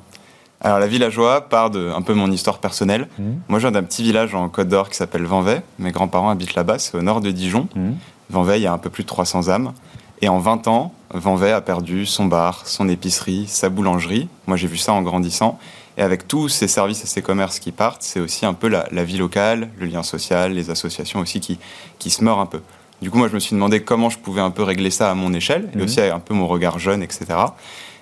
Alors 0.60 0.78
la 0.78 0.86
villageois 0.86 1.40
part 1.48 1.70
de 1.70 1.90
un 1.90 2.02
peu 2.02 2.14
mon 2.14 2.30
histoire 2.30 2.58
personnelle. 2.58 3.08
Mmh. 3.18 3.24
Moi 3.48 3.58
je 3.58 3.66
viens 3.66 3.72
d'un 3.72 3.82
petit 3.82 4.04
village 4.04 4.36
en 4.36 4.48
Côte 4.48 4.68
d'Or 4.68 4.88
qui 4.88 4.96
s'appelle 4.96 5.24
Vanvay. 5.24 5.60
Mes 5.80 5.90
grands-parents 5.90 6.30
habitent 6.30 6.54
là-bas, 6.54 6.78
c'est 6.78 6.96
au 6.96 7.02
nord 7.02 7.20
de 7.20 7.32
Dijon. 7.32 7.66
Mmh. 7.74 7.90
Vanvay, 8.30 8.60
il 8.60 8.62
y 8.62 8.68
a 8.68 8.72
un 8.72 8.78
peu 8.78 8.90
plus 8.90 9.02
de 9.02 9.08
300 9.08 9.48
âmes. 9.48 9.72
Et 10.20 10.28
en 10.28 10.38
20 10.38 10.68
ans, 10.68 10.92
Vanvay 11.12 11.50
a 11.50 11.60
perdu 11.62 12.06
son 12.06 12.26
bar, 12.26 12.62
son 12.64 12.88
épicerie, 12.88 13.46
sa 13.48 13.70
boulangerie. 13.70 14.28
Moi 14.46 14.56
j'ai 14.56 14.68
vu 14.68 14.76
ça 14.76 14.92
en 14.92 15.02
grandissant. 15.02 15.58
Et 15.98 16.02
avec 16.02 16.26
tous 16.26 16.48
ces 16.48 16.68
services 16.68 17.04
et 17.04 17.06
ces 17.06 17.22
commerces 17.22 17.58
qui 17.58 17.72
partent, 17.72 18.02
c'est 18.02 18.20
aussi 18.20 18.46
un 18.46 18.54
peu 18.54 18.68
la, 18.68 19.04
vie 19.04 19.18
locale, 19.18 19.68
le 19.78 19.86
lien 19.86 20.02
social, 20.02 20.52
les 20.52 20.70
associations 20.70 21.20
aussi 21.20 21.40
qui, 21.40 21.58
qui 21.98 22.10
se 22.10 22.24
meurent 22.24 22.40
un 22.40 22.46
peu. 22.46 22.60
Du 23.02 23.10
coup, 23.10 23.18
moi, 23.18 23.28
je 23.28 23.34
me 23.34 23.40
suis 23.40 23.54
demandé 23.54 23.82
comment 23.82 24.10
je 24.10 24.18
pouvais 24.18 24.40
un 24.40 24.50
peu 24.50 24.62
régler 24.62 24.90
ça 24.90 25.10
à 25.10 25.14
mon 25.14 25.34
échelle, 25.34 25.68
et 25.74 25.78
mmh. 25.78 25.82
aussi 25.82 26.00
avec 26.00 26.12
un 26.12 26.20
peu 26.20 26.34
mon 26.34 26.46
regard 26.46 26.78
jeune, 26.78 27.02
etc. 27.02 27.26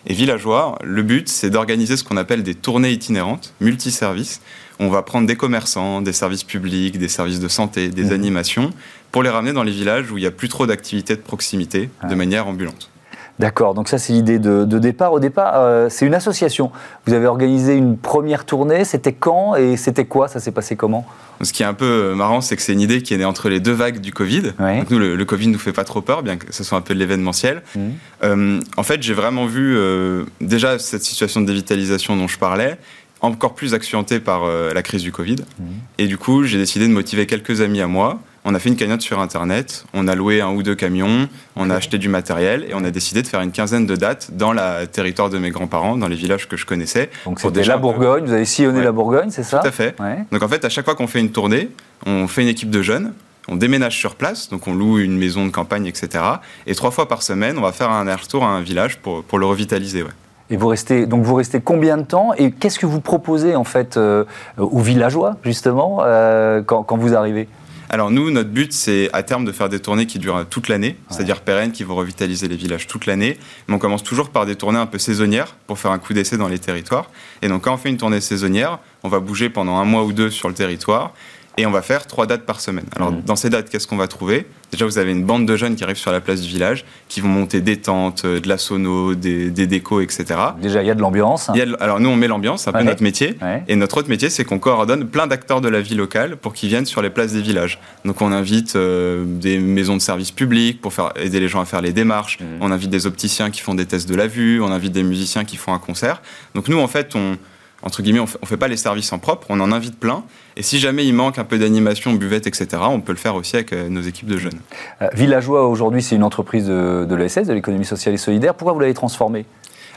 Et 0.07 0.14
Villageois, 0.14 0.79
le 0.83 1.03
but, 1.03 1.29
c'est 1.29 1.50
d'organiser 1.50 1.96
ce 1.96 2.05
qu'on 2.05 2.16
appelle 2.16 2.42
des 2.42 2.55
tournées 2.55 2.92
itinérantes, 2.92 3.55
multiservices. 3.61 4.40
On 4.79 4.88
va 4.88 5.03
prendre 5.03 5.26
des 5.26 5.37
commerçants, 5.37 6.00
des 6.00 6.12
services 6.12 6.44
publics, 6.44 6.98
des 6.98 7.09
services 7.09 7.40
de 7.40 7.48
santé, 7.48 7.88
des 7.88 8.05
mmh. 8.05 8.12
animations, 8.12 8.70
pour 9.11 9.22
les 9.22 9.31
ramener 9.31 9.53
dans 9.53 9.62
les 9.62 9.72
villages 9.72 10.11
où 10.11 10.18
il 10.18 10.20
n'y 10.20 10.26
a 10.26 10.31
plus 10.31 10.48
trop 10.48 10.66
d'activités 10.66 11.16
de 11.16 11.20
proximité, 11.20 11.90
de 12.09 12.14
manière 12.14 12.46
ambulante. 12.46 12.90
D'accord, 13.38 13.75
donc 13.75 13.88
ça 13.88 13.99
c'est 13.99 14.12
l'idée 14.12 14.38
de, 14.38 14.64
départ. 14.64 15.12
Au 15.12 15.21
départ, 15.21 15.55
euh, 15.57 15.88
c'est 15.88 16.07
une 16.07 16.14
association. 16.14 16.71
Vous 17.07 17.14
avez 17.14 17.27
organisé 17.27 17.75
une 17.75 17.97
première 17.97 18.45
tournée, 18.45 18.85
c'était 18.85 19.12
quand 19.12 19.57
et 19.57 19.77
c'était 19.77 20.05
quoi? 20.05 20.29
Ça 20.29 20.40
s'est 20.40 20.51
passé 20.51 20.77
comment? 20.77 21.07
Ce 21.40 21.53
qui 21.53 21.62
est 21.62 21.66
un 21.66 21.75
peu 21.75 22.12
marrant, 22.14 22.43
c'est 22.43 22.55
que 22.57 22.62
c'est 22.62 22.75
une 22.75 22.83
idée 22.83 23.03
qui 23.03 23.14
est 23.14 23.16
née 23.16 23.25
entre 23.25 23.49
les 23.49 23.61
deux 23.61 23.73
vagues 23.73 24.01
du 24.01 24.12
Covid. 24.12 24.53
Donc 24.59 24.90
nous, 24.90 24.99
le, 24.99 25.25
Covid 25.25 25.49
ne 25.49 25.55
nous 25.55 25.59
fait 25.59 25.73
pas 25.73 25.85
trop 25.85 26.03
peur, 26.03 26.23
bien 26.23 26.37
que 26.37 26.53
ce 26.53 26.62
soit 26.62 26.77
un 26.77 26.83
peu 26.83 26.93
de 26.93 26.99
l'événementiel. 26.99 27.62
Mmh. 27.75 27.81
Euh, 28.25 28.61
en 28.77 28.83
fait, 28.83 29.03
j'ai 29.03 29.14
vraiment 29.14 29.47
vu 29.47 29.75
euh, 29.75 30.25
déjà 30.43 30.79
cette 30.79 31.03
situation 31.03 31.40
de 31.40 31.47
dévitalisation 31.47 32.16
dont 32.16 32.29
je 32.29 32.38
parlais, 32.38 32.77
encore 33.23 33.55
plus 33.55 33.73
accidentée 33.73 34.21
par 34.21 34.43
la 34.47 34.83
crise 34.83 35.03
du 35.03 35.12
Covid. 35.12 35.37
Mmh. 35.37 35.64
Et 35.97 36.07
du 36.09 36.19
coup, 36.19 36.45
j'ai 36.45 36.59
décidé 36.59 36.87
de 36.87 36.93
motiver 36.93 37.27
quelques 37.27 37.62
amis 37.62 37.81
à 37.81 37.87
moi 37.87 38.21
on 38.44 38.55
a 38.55 38.59
fait 38.59 38.68
une 38.68 38.76
cagnotte 38.76 39.03
sur 39.03 39.20
Internet, 39.20 39.85
on 39.92 40.09
a 40.09 40.14
loué 40.14 40.40
un 40.40 40.50
ou 40.50 40.62
deux 40.62 40.74
camions, 40.74 41.29
on 41.57 41.70
a 41.70 41.74
acheté 41.74 41.98
du 41.98 42.09
matériel 42.09 42.64
et 42.68 42.74
on 42.74 42.85
a 42.85 42.90
décidé 42.90 43.22
de 43.22 43.26
faire 43.26 43.40
une 43.40 43.53
quinzaine 43.53 43.87
de 43.87 43.96
dates 43.96 44.31
dans 44.33 44.53
le 44.53 44.87
territoire 44.87 45.31
de 45.31 45.38
mes 45.38 45.50
grands-parents, 45.50 45.96
dans 45.96 46.09
les 46.09 46.16
villages 46.16 46.48
que 46.48 46.57
je 46.57 46.64
connaissais. 46.64 47.11
Donc 47.24 47.40
c'était 47.40 47.64
la 47.64 47.76
Bourgogne, 47.76 48.24
vous 48.24 48.33
avez 48.33 48.44
sillonné 48.44 48.83
la 48.83 48.92
Bourgogne, 48.92 49.31
c'est 49.31 49.42
ça 49.42 49.59
Tout 49.59 49.68
à 49.68 49.72
fait. 49.72 49.94
Donc 50.33 50.42
en 50.42 50.48
fait, 50.48 50.64
à 50.64 50.68
chaque 50.68 50.85
fois 50.85 50.94
qu'on 50.94 51.07
fait 51.07 51.20
une 51.20 51.33
tournée, 51.33 51.70
on 52.07 52.29
fait 52.29 52.42
une 52.42 52.48
équipe 52.48 52.70
de 52.70 52.83
jeunes, 52.83 53.12
on 53.48 53.57
déménage 53.57 53.96
sur 53.96 54.14
place, 54.14 54.48
donc 54.48 54.68
on 54.68 54.74
loue 54.74 54.98
une 55.00 55.18
maison 55.18 55.44
de 55.44 55.50
campagne, 55.50 55.87
etc. 55.87 56.24
Et 56.66 56.74
trois 56.74 56.90
fois 56.90 57.09
par 57.09 57.22
semaine, 57.22 57.59
on 57.59 57.62
va 57.62 57.72
faire 57.72 57.90
un 57.90 58.05
retour 58.14 58.44
à 58.44 58.48
un 58.48 58.61
village 58.61 58.98
pour, 58.98 59.22
pour 59.24 59.38
le 59.38 59.46
revitaliser. 59.46 60.03
Ouais. 60.03 60.11
Et 60.50 60.57
vous 60.57 60.66
restez 60.66 61.07
donc 61.07 61.22
vous 61.22 61.37
restez 61.37 61.61
combien 61.61 61.96
de 61.96 62.03
temps 62.03 62.33
et 62.37 62.50
qu'est-ce 62.50 62.79
que 62.81 62.87
vous 62.87 63.00
proposez 63.00 63.55
en 63.55 63.62
fait 63.62 63.96
euh, 63.96 64.24
aux 64.59 64.81
villageois 64.81 65.37
justement 65.44 65.98
euh, 66.03 66.61
quand, 66.61 66.83
quand, 66.83 66.96
vous 66.96 67.14
arrivez? 67.14 67.48
Alors 67.92 68.12
nous, 68.12 68.31
notre 68.31 68.50
but, 68.50 68.72
c'est 68.72 69.11
à 69.12 69.24
terme 69.24 69.44
de 69.44 69.50
faire 69.50 69.68
des 69.68 69.81
tournées 69.81 70.07
qui 70.07 70.20
durent 70.20 70.46
toute 70.48 70.68
l'année, 70.68 70.96
c'est-à-dire 71.11 71.40
pérennes, 71.40 71.72
qui 71.72 71.83
vont 71.83 71.96
revitaliser 71.96 72.46
les 72.46 72.55
villages 72.55 72.87
toute 72.87 73.05
l'année. 73.05 73.37
Mais 73.66 73.74
on 73.74 73.81
commence 73.81 74.05
toujours 74.05 74.31
par 74.31 74.46
des 74.46 74.55
tournées 74.55 74.79
un 74.79 74.87
peu 74.87 74.98
saisonnières 74.98 75.57
pour 75.66 75.76
faire 75.76 75.90
un 75.90 75.98
coup 75.98 76.12
d'essai 76.12 76.37
dans 76.37 76.46
les 76.46 76.61
territoires. 76.61 77.11
Et 77.42 77.48
donc 77.48 77.62
quand 77.62 77.74
on 77.74 77.76
fait 77.79 77.88
une 77.88 77.96
tournée 77.96 78.20
saisonnière, 78.20 78.79
on 79.03 79.09
va 79.09 79.18
bouger 79.18 79.50
pendant 79.50 79.76
un 79.76 79.85
mois 79.85 80.05
ou 80.05 80.12
deux 80.12 80.31
sur 80.31 80.46
le 80.46 80.55
territoire 80.55 81.14
et 81.57 81.67
on 81.67 81.71
va 81.71 81.83
faire 81.83 82.07
trois 82.07 82.27
dates 82.27 82.47
par 82.47 82.61
semaine. 82.61 82.87
Alors, 82.95 83.13
mmh. 83.13 83.23
dans 83.27 83.37
ces 83.37 83.51
dates, 83.51 83.69
qu'est-ce 83.69 83.87
qu'on 83.87 83.97
va 83.97 84.09
trouver? 84.09 84.47
Déjà, 84.71 84.87
vous 84.87 84.99
avez 84.99 85.11
une 85.11 85.25
bande 85.25 85.47
de 85.47 85.57
jeunes 85.57 85.75
qui 85.75 85.83
arrivent 85.83 85.97
sur 85.97 86.13
la 86.13 86.21
place 86.21 86.41
du 86.41 86.49
village, 86.49 86.85
qui 87.09 87.21
vont 87.21 87.29
monter 87.29 87.61
des 87.61 87.77
tentes, 87.77 88.25
euh, 88.25 88.41
de 88.41 88.49
la 88.49 88.57
sono, 88.57 89.15
des, 89.15 89.51
décos, 89.51 90.01
etc. 90.01 90.25
Déjà, 90.63 90.83
il 90.83 90.87
y 90.87 90.91
a 90.91 90.95
de 90.95 91.01
l'ambiance. 91.01 91.51
Alors, 91.81 91.99
nous, 91.99 92.09
on 92.09 92.17
met 92.17 92.29
l'ambiance, 92.29 92.63
c'est 92.63 92.71
un 92.71 92.73
peu 92.73 92.83
notre 92.83 93.03
métier. 93.03 93.37
Et 93.69 93.77
notre 93.77 93.99
autre 93.99 94.09
métier, 94.09 94.31
c'est 94.31 94.45
qu'on 94.45 94.59
coordonne 94.59 95.07
plein 95.07 95.27
d'acteurs 95.27 95.61
de 95.61 95.69
la 95.69 95.81
vie 95.81 95.95
locale 95.95 96.37
pour 96.37 96.55
qu'ils 96.55 96.69
viennent 96.69 96.87
sur 96.87 97.03
les 97.03 97.11
places 97.11 97.33
des 97.33 97.43
villages. 97.43 97.81
Donc, 98.05 98.23
on 98.23 98.33
invite 98.33 98.77
euh, 98.77 99.25
des 99.27 99.59
maisons 99.59 99.97
de 99.97 100.03
services 100.03 100.33
publics 100.33 100.81
pour 100.81 100.93
faire, 100.93 101.13
aider 101.17 101.41
les 101.41 101.49
gens 101.49 101.61
à 101.61 101.65
faire 101.65 101.83
les 101.83 101.93
démarches. 101.93 102.39
Mmh. 102.41 102.45
On 102.61 102.71
invite 102.71 102.91
des 102.91 103.07
opticiens 103.07 103.51
qui 103.51 103.61
font 103.61 103.75
des 103.75 103.87
tests 103.87 104.09
de 104.09 104.15
la 104.15 104.29
vue. 104.29 104.63
On 104.63 104.71
invite 104.71 104.93
des 104.93 105.03
musiciens 105.03 105.45
qui 105.45 105.57
font 105.57 105.75
un 105.75 105.79
concert. 105.79 106.23
Donc, 106.55 106.69
nous, 106.69 106.79
en 106.79 106.89
fait, 106.89 107.17
on 107.17 107.37
entre 107.83 108.03
guillemets, 108.03 108.21
on 108.21 108.25
ne 108.25 108.47
fait 108.47 108.57
pas 108.57 108.69
les 108.69 108.77
services 108.77 109.12
en 109.12 109.19
propre, 109.19 109.47
on 109.51 109.61
en 109.61 109.73
invite 109.73 109.99
plein. 109.99 110.25
Et 110.57 110.62
si 110.62 110.79
jamais 110.79 111.07
il 111.07 111.14
manque 111.14 111.38
un 111.38 111.45
peu 111.45 111.59
d'animation, 111.59 112.12
buvette, 112.12 112.47
etc., 112.47 112.69
on 112.88 113.01
peut 113.01 113.12
le 113.12 113.19
faire 113.19 113.35
aussi 113.35 113.57
avec 113.57 113.73
euh, 113.73 113.88
nos 113.88 114.03
équipes 114.03 114.29
de 114.29 114.37
jeunes. 114.37 114.61
Euh, 115.01 115.09
Villageois, 115.14 115.66
aujourd'hui, 115.66 116.03
c'est 116.03 116.16
une 116.16 116.25
entreprise 116.25 116.66
de, 116.66 117.07
de 117.09 117.14
l'ESS, 117.14 117.47
de 117.47 117.55
l'économie 117.55 117.85
sociale 117.85 118.14
et 118.14 118.19
solidaire. 118.19 118.55
Pourquoi 118.55 118.75
vous 118.75 118.81
l'avez 118.81 118.95
transformée? 118.95 119.47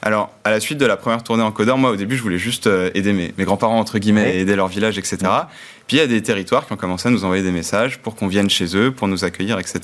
Alors, 0.02 0.32
à 0.44 0.52
la 0.52 0.60
suite 0.60 0.78
de 0.78 0.86
la 0.86 0.98
première 0.98 1.24
tournée 1.24 1.44
en 1.44 1.52
Codeur, 1.52 1.78
moi, 1.78 1.92
au 1.92 1.96
début, 1.96 2.18
je 2.18 2.24
voulais 2.24 2.38
juste 2.38 2.68
euh, 2.68 2.90
aider 2.94 3.14
mes, 3.14 3.32
grands-parents, 3.46 3.80
entre 3.80 4.00
guillemets, 4.00 4.38
aider 4.38 4.56
leur 4.56 4.68
village, 4.68 4.98
etc. 4.98 5.18
Puis, 5.88 5.98
il 5.98 6.00
y 6.00 6.04
a 6.04 6.08
des 6.08 6.22
territoires 6.22 6.66
qui 6.66 6.74
ont 6.74 6.78
commencé 6.78 7.08
à 7.08 7.12
nous 7.12 7.24
envoyer 7.24 7.44
des 7.44 7.52
messages 7.52 8.00
pour 8.00 8.16
qu'on 8.16 8.28
vienne 8.28 8.50
chez 8.50 8.78
eux, 8.78 8.92
pour 8.92 9.08
nous 9.08 9.24
accueillir, 9.24 9.60
etc. 9.60 9.82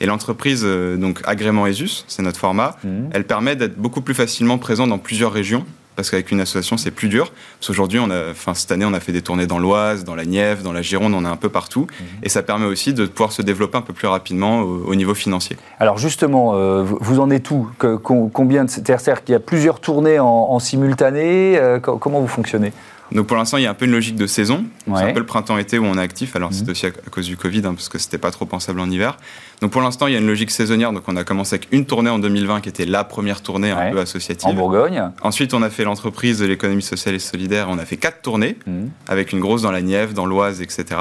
Et 0.00 0.06
l'entreprise, 0.06 0.64
donc, 0.64 1.20
Agrément 1.24 1.66
ESUS, 1.66 2.04
c'est 2.06 2.22
notre 2.22 2.38
format, 2.38 2.76
mmh. 2.82 2.88
elle 3.12 3.24
permet 3.24 3.56
d'être 3.56 3.76
beaucoup 3.76 4.00
plus 4.00 4.14
facilement 4.14 4.58
présent 4.58 4.86
dans 4.86 4.98
plusieurs 4.98 5.32
régions 5.32 5.64
parce 5.98 6.10
qu'avec 6.10 6.30
une 6.30 6.40
association, 6.40 6.76
c'est 6.76 6.92
plus 6.92 7.08
dur. 7.08 7.32
Parce 7.58 7.66
qu'aujourd'hui, 7.66 7.98
on 7.98 8.08
a, 8.08 8.30
enfin, 8.30 8.54
cette 8.54 8.70
année, 8.70 8.84
on 8.84 8.94
a 8.94 9.00
fait 9.00 9.10
des 9.10 9.20
tournées 9.20 9.48
dans 9.48 9.58
l'Oise, 9.58 10.04
dans 10.04 10.14
la 10.14 10.26
Nièvre, 10.26 10.62
dans 10.62 10.72
la 10.72 10.80
Gironde, 10.80 11.12
on 11.12 11.24
est 11.24 11.28
un 11.28 11.34
peu 11.34 11.48
partout. 11.48 11.88
Mhm. 11.90 12.06
Et 12.22 12.28
ça 12.28 12.44
permet 12.44 12.66
aussi 12.66 12.94
de 12.94 13.04
pouvoir 13.06 13.32
se 13.32 13.42
développer 13.42 13.78
un 13.78 13.82
peu 13.82 13.92
plus 13.92 14.06
rapidement 14.06 14.60
au, 14.60 14.94
niveau 14.94 15.12
financier. 15.14 15.56
Alors 15.80 15.98
justement, 15.98 16.52
euh, 16.54 16.84
vous 16.84 17.18
en 17.18 17.30
êtes 17.30 17.50
où? 17.50 17.68
Que, 17.80 17.96
Combien 17.96 18.64
de... 18.64 18.70
C'est-à-dire 18.70 19.24
qu'il 19.24 19.32
y 19.32 19.36
a 19.36 19.40
plusieurs 19.40 19.80
tournées 19.80 20.20
en, 20.20 20.60
simultané 20.60 21.58
euh, 21.58 21.80
Comment 21.80 22.20
vous 22.20 22.28
fonctionnez? 22.28 22.72
Donc 23.12 23.26
pour 23.26 23.36
l'instant, 23.36 23.56
il 23.56 23.62
y 23.62 23.66
a 23.66 23.70
un 23.70 23.74
peu 23.74 23.86
une 23.86 23.92
logique 23.92 24.16
de 24.16 24.26
saison. 24.26 24.64
C'est 24.86 24.92
un 24.92 25.12
peu 25.12 25.20
le 25.20 25.26
printemps-été 25.26 25.78
où 25.78 25.84
on 25.84 25.96
est 25.96 26.00
actif. 26.00 26.36
Alors 26.36 26.52
c'est 26.52 26.64
mhm. 26.64 26.70
aussi 26.70 26.86
à, 26.86 26.90
cause 27.10 27.26
du 27.26 27.36
Covid, 27.36 27.62
hein, 27.64 27.74
parce 27.74 27.88
que 27.88 27.98
c'était 27.98 28.18
pas 28.18 28.30
trop 28.30 28.46
pensable 28.46 28.80
en 28.80 28.90
hiver. 28.90 29.16
Donc 29.60 29.70
pour 29.70 29.80
l'instant, 29.80 30.06
il 30.06 30.12
y 30.12 30.16
a 30.16 30.18
une 30.18 30.26
logique 30.26 30.50
saisonnière. 30.50 30.92
Donc 30.92 31.04
on 31.06 31.16
a 31.16 31.24
commencé 31.24 31.54
avec 31.54 31.68
une 31.72 31.86
tournée 31.86 32.10
en 32.10 32.18
2020 32.18 32.60
qui 32.60 32.68
était 32.68 32.84
la 32.84 33.04
première 33.04 33.40
tournée 33.40 33.70
un 33.70 33.90
peu 33.90 33.98
associative. 33.98 34.48
En 34.48 34.54
Bourgogne. 34.54 35.10
Ensuite, 35.22 35.54
on 35.54 35.62
a 35.62 35.70
fait 35.70 35.84
l'entreprise 35.84 36.38
de 36.38 36.46
l'économie 36.46 36.82
sociale 36.82 37.14
et 37.14 37.18
solidaire. 37.18 37.68
On 37.70 37.78
a 37.78 37.84
fait 37.84 37.96
quatre 37.96 38.22
tournées, 38.22 38.56
mhm. 38.66 38.90
avec 39.06 39.32
une 39.32 39.40
grosse 39.40 39.62
dans 39.62 39.72
la 39.72 39.80
Nièvre, 39.80 40.12
dans 40.12 40.26
l'Oise, 40.26 40.60
etc. 40.60 41.00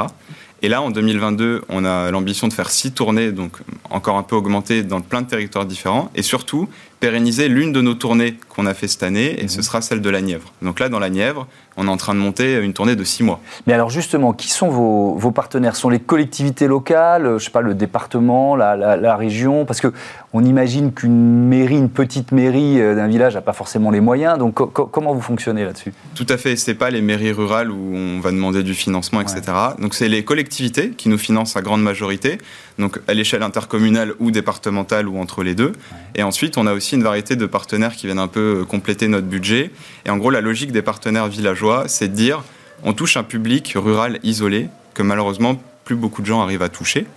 Et 0.63 0.69
là, 0.69 0.81
en 0.81 0.89
2022, 0.89 1.61
on 1.69 1.85
a 1.85 2.09
l'ambition 2.09 2.47
de 2.47 2.53
faire 2.53 2.71
six 2.71 2.91
tournées, 2.91 3.31
donc 3.31 3.57
encore 3.91 4.17
un 4.17 4.23
peu 4.23 4.35
augmentées 4.35 4.81
dans 4.81 5.01
plein 5.01 5.21
de 5.21 5.27
territoires 5.27 5.65
différents. 5.65 6.09
Et 6.15 6.23
surtout, 6.23 6.67
pérenniser 6.99 7.47
l'une 7.47 7.71
de 7.71 7.81
nos 7.81 7.93
tournées 7.93 8.35
qu'on 8.49 8.65
a 8.65 8.73
fait 8.73 8.87
cette 8.87 9.03
année, 9.03 9.43
et 9.43 9.47
ce 9.47 9.57
mhm. 9.57 9.63
sera 9.63 9.81
celle 9.81 10.01
de 10.01 10.09
la 10.09 10.21
Nièvre. 10.21 10.53
Donc 10.61 10.79
là, 10.79 10.89
dans 10.89 10.99
la 10.99 11.09
Nièvre, 11.09 11.47
on 11.77 11.87
est 11.87 11.91
en 11.91 11.97
train 11.97 12.15
de 12.15 12.19
monter 12.19 12.57
une 12.57 12.73
tournée 12.73 12.95
de 12.95 13.03
six 13.03 13.23
mois. 13.23 13.39
Mais 13.67 13.73
alors 13.73 13.91
justement, 13.91 14.33
qui 14.33 14.49
sont 14.49 14.69
vos, 14.69 15.13
vos 15.13 15.31
partenaires? 15.31 15.75
Sont 15.75 15.89
les 15.89 15.99
collectivités 15.99 16.67
locales, 16.67 17.37
je 17.37 17.45
sais 17.45 17.51
pas, 17.51 17.61
le 17.61 17.75
département, 17.75 18.55
la, 18.55 18.75
la, 18.75 19.15
région? 19.15 19.63
Parce 19.63 19.79
que 19.79 19.93
on 20.33 20.43
imagine 20.43 20.91
qu'une 20.91 21.47
mairie, 21.47 21.77
une 21.77 21.89
petite 21.89 22.31
mairie 22.31 22.81
euh, 22.81 22.95
d'un 22.95 23.07
village 23.07 23.35
n'a 23.35 23.41
pas 23.41 23.53
forcément 23.53 23.91
les 23.91 24.01
moyens. 24.01 24.39
Donc 24.39 24.55
comment 24.55 25.13
vous 25.13 25.21
fonctionnez 25.21 25.63
là-dessus? 25.63 25.93
Tout 26.15 26.25
à 26.29 26.37
fait. 26.37 26.55
C'est 26.55 26.73
pas 26.73 26.89
les 26.89 27.01
mairies 27.01 27.31
rurales 27.31 27.69
où 27.69 27.95
on 27.95 28.19
va 28.19 28.31
demander 28.31 28.63
du 28.63 28.73
financement, 28.73 29.21
etc. 29.21 29.41
Donc 29.79 29.93
c'est 29.93 30.09
les 30.09 30.23
collectivités 30.23 30.89
qui 30.89 31.09
nous 31.09 31.19
financent 31.19 31.55
à 31.55 31.61
grande 31.61 31.83
majorité. 31.83 32.39
Donc 32.79 32.99
à 33.07 33.13
l'échelle 33.13 33.43
intercommunale 33.43 34.13
ou 34.19 34.31
départementale 34.31 35.07
ou 35.07 35.19
entre 35.19 35.43
les 35.43 35.53
deux. 35.53 35.73
Et 36.15 36.23
ensuite, 36.23 36.57
on 36.57 36.65
a 36.65 36.73
aussi 36.73 36.86
une 36.95 37.03
variété 37.03 37.35
de 37.35 37.45
partenaires 37.45 37.95
qui 37.95 38.07
viennent 38.07 38.19
un 38.19 38.27
peu 38.27 38.61
euh, 38.61 38.65
compléter 38.65 39.07
notre 39.07 39.27
budget. 39.27 39.71
Et 40.05 40.09
en 40.09 40.17
gros, 40.17 40.29
la 40.29 40.41
logique 40.41 40.71
des 40.71 40.81
partenaires 40.81 41.27
villageois, 41.27 41.85
c'est 41.87 42.07
de 42.07 42.13
dire 42.13 42.43
on 42.83 42.93
touche 42.93 43.17
un 43.17 43.23
public 43.23 43.73
rural 43.75 44.19
isolé 44.23 44.69
que 44.93 45.03
malheureusement 45.03 45.55
plus 45.83 45.95
beaucoup 45.95 46.21
de 46.21 46.27
gens 46.27 46.41
arrivent 46.41 46.61
à 46.61 46.69
toucher. 46.69 47.07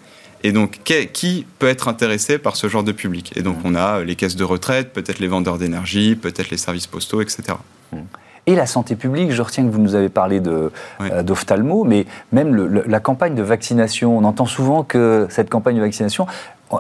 Et 0.42 0.52
donc, 0.52 0.80
qui 1.12 1.46
peut 1.59 1.68
être 1.68 1.88
intéressé 1.88 2.38
par 2.38 2.56
ce 2.56 2.66
genre 2.66 2.83
de 2.83 2.92
public? 2.92 3.33
Et 3.37 3.42
donc, 3.42 3.56
on 3.64 3.74
a 3.74 4.02
les 4.02 4.16
caisses 4.16 4.37
de 4.37 4.44
retraite, 4.44 4.92
peut-être 4.92 5.18
les 5.18 5.28
vendeurs 5.28 5.59
d'énergie, 5.59 6.16
peut-être 6.16 6.50
les 6.50 6.56
services 6.56 6.87
postaux, 6.87 7.20
etc. 7.20 7.59
Et 8.46 8.54
la 8.54 8.66
santé 8.66 8.96
publique, 8.96 9.33
je 9.33 9.42
retiens 9.42 9.64
que 9.64 9.70
vous 9.70 9.80
nous 9.80 9.94
avez 9.94 10.09
parlé 10.09 10.40
euh, 10.46 10.70
d'ophtalmo, 11.22 11.85
mais 11.85 12.06
même 12.33 12.83
la 12.87 13.00
campagne 13.00 13.35
de 13.35 13.42
vaccination, 13.42 14.16
on 14.16 14.24
entend 14.24 14.46
souvent 14.46 14.83
que 14.83 15.26
cette 15.28 15.50
campagne 15.50 15.76
de 15.76 15.83
vaccination, 15.83 16.26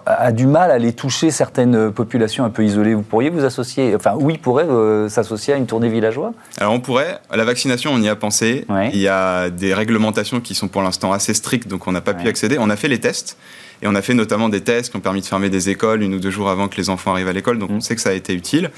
a 0.06 0.32
du 0.32 0.46
mal 0.46 0.70
à 0.70 0.74
aller 0.74 0.92
toucher 0.92 1.30
certaines 1.30 1.90
populations 1.90 2.44
un 2.44 2.50
peu 2.50 2.64
isolées. 2.64 2.94
Vous 2.94 3.02
pourriez 3.02 3.30
vous 3.30 3.44
associer, 3.44 3.94
enfin 3.94 4.14
oui, 4.16 4.38
pourrait 4.38 4.68
euh, 4.68 5.08
s'associer 5.08 5.54
à 5.54 5.56
une 5.56 5.66
tournée 5.66 5.88
villageoise? 5.88 6.32
Alors 6.58 6.72
on 6.72 6.80
pourrait. 6.80 7.18
À 7.30 7.36
la 7.36 7.44
vaccination, 7.44 7.92
on 7.92 8.00
y 8.00 8.08
a 8.08 8.16
pensé. 8.16 8.66
Il 8.92 9.00
y 9.00 9.08
a 9.08 9.50
des 9.50 9.74
réglementations 9.74 10.40
qui 10.40 10.54
sont 10.54 10.68
pour 10.68 10.82
l'instant 10.82 11.12
assez 11.12 11.34
strictes, 11.34 11.68
donc 11.68 11.86
on 11.86 11.92
n'a 11.92 12.00
pas 12.00 12.14
pu 12.14 12.28
accéder. 12.28 12.56
On 12.58 12.70
a 12.70 12.76
fait 12.76 12.88
les 12.88 13.00
tests. 13.00 13.36
Et 13.82 13.86
on 13.86 13.94
a 13.94 14.02
fait 14.02 14.14
notamment 14.14 14.48
des 14.48 14.60
tests 14.60 14.90
qui 14.90 14.96
ont 14.96 15.00
permis 15.00 15.20
de 15.20 15.26
fermer 15.26 15.48
des 15.48 15.70
écoles 15.70 16.02
une 16.02 16.14
ou 16.14 16.18
deux 16.18 16.30
jours 16.30 16.50
avant 16.50 16.68
que 16.68 16.76
les 16.76 16.90
enfants 16.90 17.12
arrivent 17.12 17.28
à 17.28 17.32
l'école. 17.32 17.58
Donc 17.58 17.70
on 17.70 17.76
mm. 17.76 17.80
sait 17.80 17.96
que 17.96 18.02
ça 18.02 18.10
a 18.10 18.12
été 18.12 18.34
utile. 18.34 18.70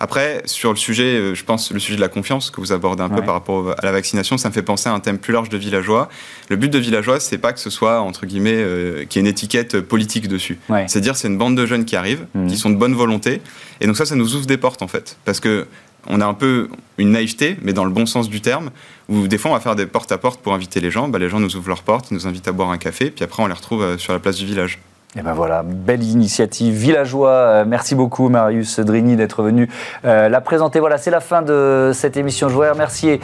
Après, 0.00 0.42
sur 0.44 0.70
le 0.70 0.76
sujet, 0.76 1.16
euh, 1.16 1.34
je 1.34 1.44
pense, 1.44 1.72
le 1.72 1.80
sujet 1.80 1.96
de 1.96 2.00
la 2.00 2.08
confiance 2.08 2.50
que 2.50 2.60
vous 2.60 2.72
abordez 2.72 3.02
un 3.02 3.08
peu 3.08 3.22
par 3.22 3.34
rapport 3.34 3.74
à 3.76 3.84
la 3.84 3.92
vaccination, 3.92 4.38
ça 4.38 4.48
me 4.48 4.54
fait 4.54 4.62
penser 4.62 4.88
à 4.88 4.92
un 4.92 5.00
thème 5.00 5.18
plus 5.18 5.32
large 5.32 5.48
de 5.48 5.58
villageois. 5.58 6.08
Le 6.48 6.56
but 6.56 6.68
de 6.68 6.78
villageois, 6.78 7.18
c'est 7.18 7.38
pas 7.38 7.52
que 7.52 7.58
ce 7.58 7.70
soit, 7.70 8.00
entre 8.00 8.26
guillemets, 8.26 8.54
euh, 8.54 9.04
qu'il 9.04 9.20
y 9.20 9.24
ait 9.24 9.28
une 9.28 9.32
étiquette 9.32 9.80
politique 9.80 10.28
dessus. 10.28 10.58
C'est 10.86 11.00
dire, 11.00 11.16
c'est 11.16 11.28
une 11.28 11.38
bande 11.38 11.56
de 11.56 11.66
jeunes 11.66 11.84
qui 11.84 11.96
arrivent, 11.96 12.26
mm. 12.34 12.46
qui 12.46 12.56
sont 12.56 12.70
de 12.70 12.76
bonne 12.76 12.94
volonté. 12.94 13.40
Et 13.80 13.86
donc 13.86 13.96
ça, 13.96 14.06
ça 14.06 14.14
nous 14.14 14.36
ouvre 14.36 14.46
des 14.46 14.56
portes, 14.56 14.82
en 14.82 14.88
fait. 14.88 15.16
Parce 15.24 15.40
que 15.40 15.66
on 16.06 16.20
a 16.20 16.26
un 16.26 16.34
peu 16.34 16.68
une 16.98 17.12
naïveté, 17.12 17.56
mais 17.62 17.72
dans 17.72 17.84
le 17.84 17.90
bon 17.90 18.06
sens 18.06 18.28
du 18.28 18.40
terme, 18.40 18.70
où 19.08 19.26
des 19.26 19.38
fois 19.38 19.50
on 19.50 19.54
va 19.54 19.60
faire 19.60 19.76
des 19.76 19.86
porte-à-porte 19.86 20.40
pour 20.40 20.54
inviter 20.54 20.80
les 20.80 20.90
gens. 20.90 21.08
Bah, 21.08 21.18
les 21.18 21.28
gens 21.28 21.40
nous 21.40 21.56
ouvrent 21.56 21.68
leurs 21.68 21.82
portes, 21.82 22.10
ils 22.10 22.14
nous 22.14 22.26
invitent 22.26 22.48
à 22.48 22.52
boire 22.52 22.70
un 22.70 22.78
café, 22.78 23.10
puis 23.10 23.24
après 23.24 23.42
on 23.42 23.46
les 23.46 23.54
retrouve 23.54 23.82
euh, 23.82 23.98
sur 23.98 24.12
la 24.12 24.18
place 24.18 24.36
du 24.36 24.46
village. 24.46 24.80
Et 25.16 25.22
ben 25.22 25.32
voilà, 25.32 25.62
belle 25.64 26.02
initiative 26.02 26.74
villageois. 26.74 27.30
Euh, 27.30 27.64
merci 27.66 27.94
beaucoup 27.94 28.28
Marius 28.28 28.78
Drigny 28.78 29.16
d'être 29.16 29.42
venu 29.42 29.70
euh, 30.04 30.28
la 30.28 30.42
présenter. 30.42 30.80
Voilà, 30.80 30.98
c'est 30.98 31.10
la 31.10 31.20
fin 31.20 31.40
de 31.40 31.92
cette 31.94 32.18
émission. 32.18 32.50
Je 32.50 32.52
voudrais 32.52 32.70
remercier 32.70 33.18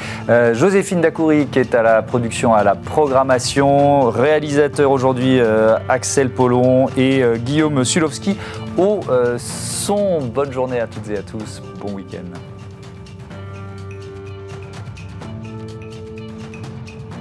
Joséphine 0.55 1.03
Dacoury 1.03 1.47
qui 1.47 1.59
est 1.59 1.75
à 1.75 1.83
la 1.83 2.01
production, 2.01 2.55
à 2.55 2.65
la 2.65 2.75
programmation, 2.75 4.09
réalisateur 4.09 4.91
aujourd'hui 4.91 5.39
Axel 5.91 6.31
Pollon 6.31 6.89
et 6.97 7.23
Guillaume 7.37 7.85
Sulowski 7.85 8.39
au 8.79 9.01
son. 9.37 10.23
Bonne 10.23 10.53
journée 10.53 10.81
à 10.81 10.87
toutes 10.87 11.11
et 11.11 11.19
à 11.19 11.23
tous. 11.23 11.61
Bon 11.81 11.93
week-end. 11.93 12.54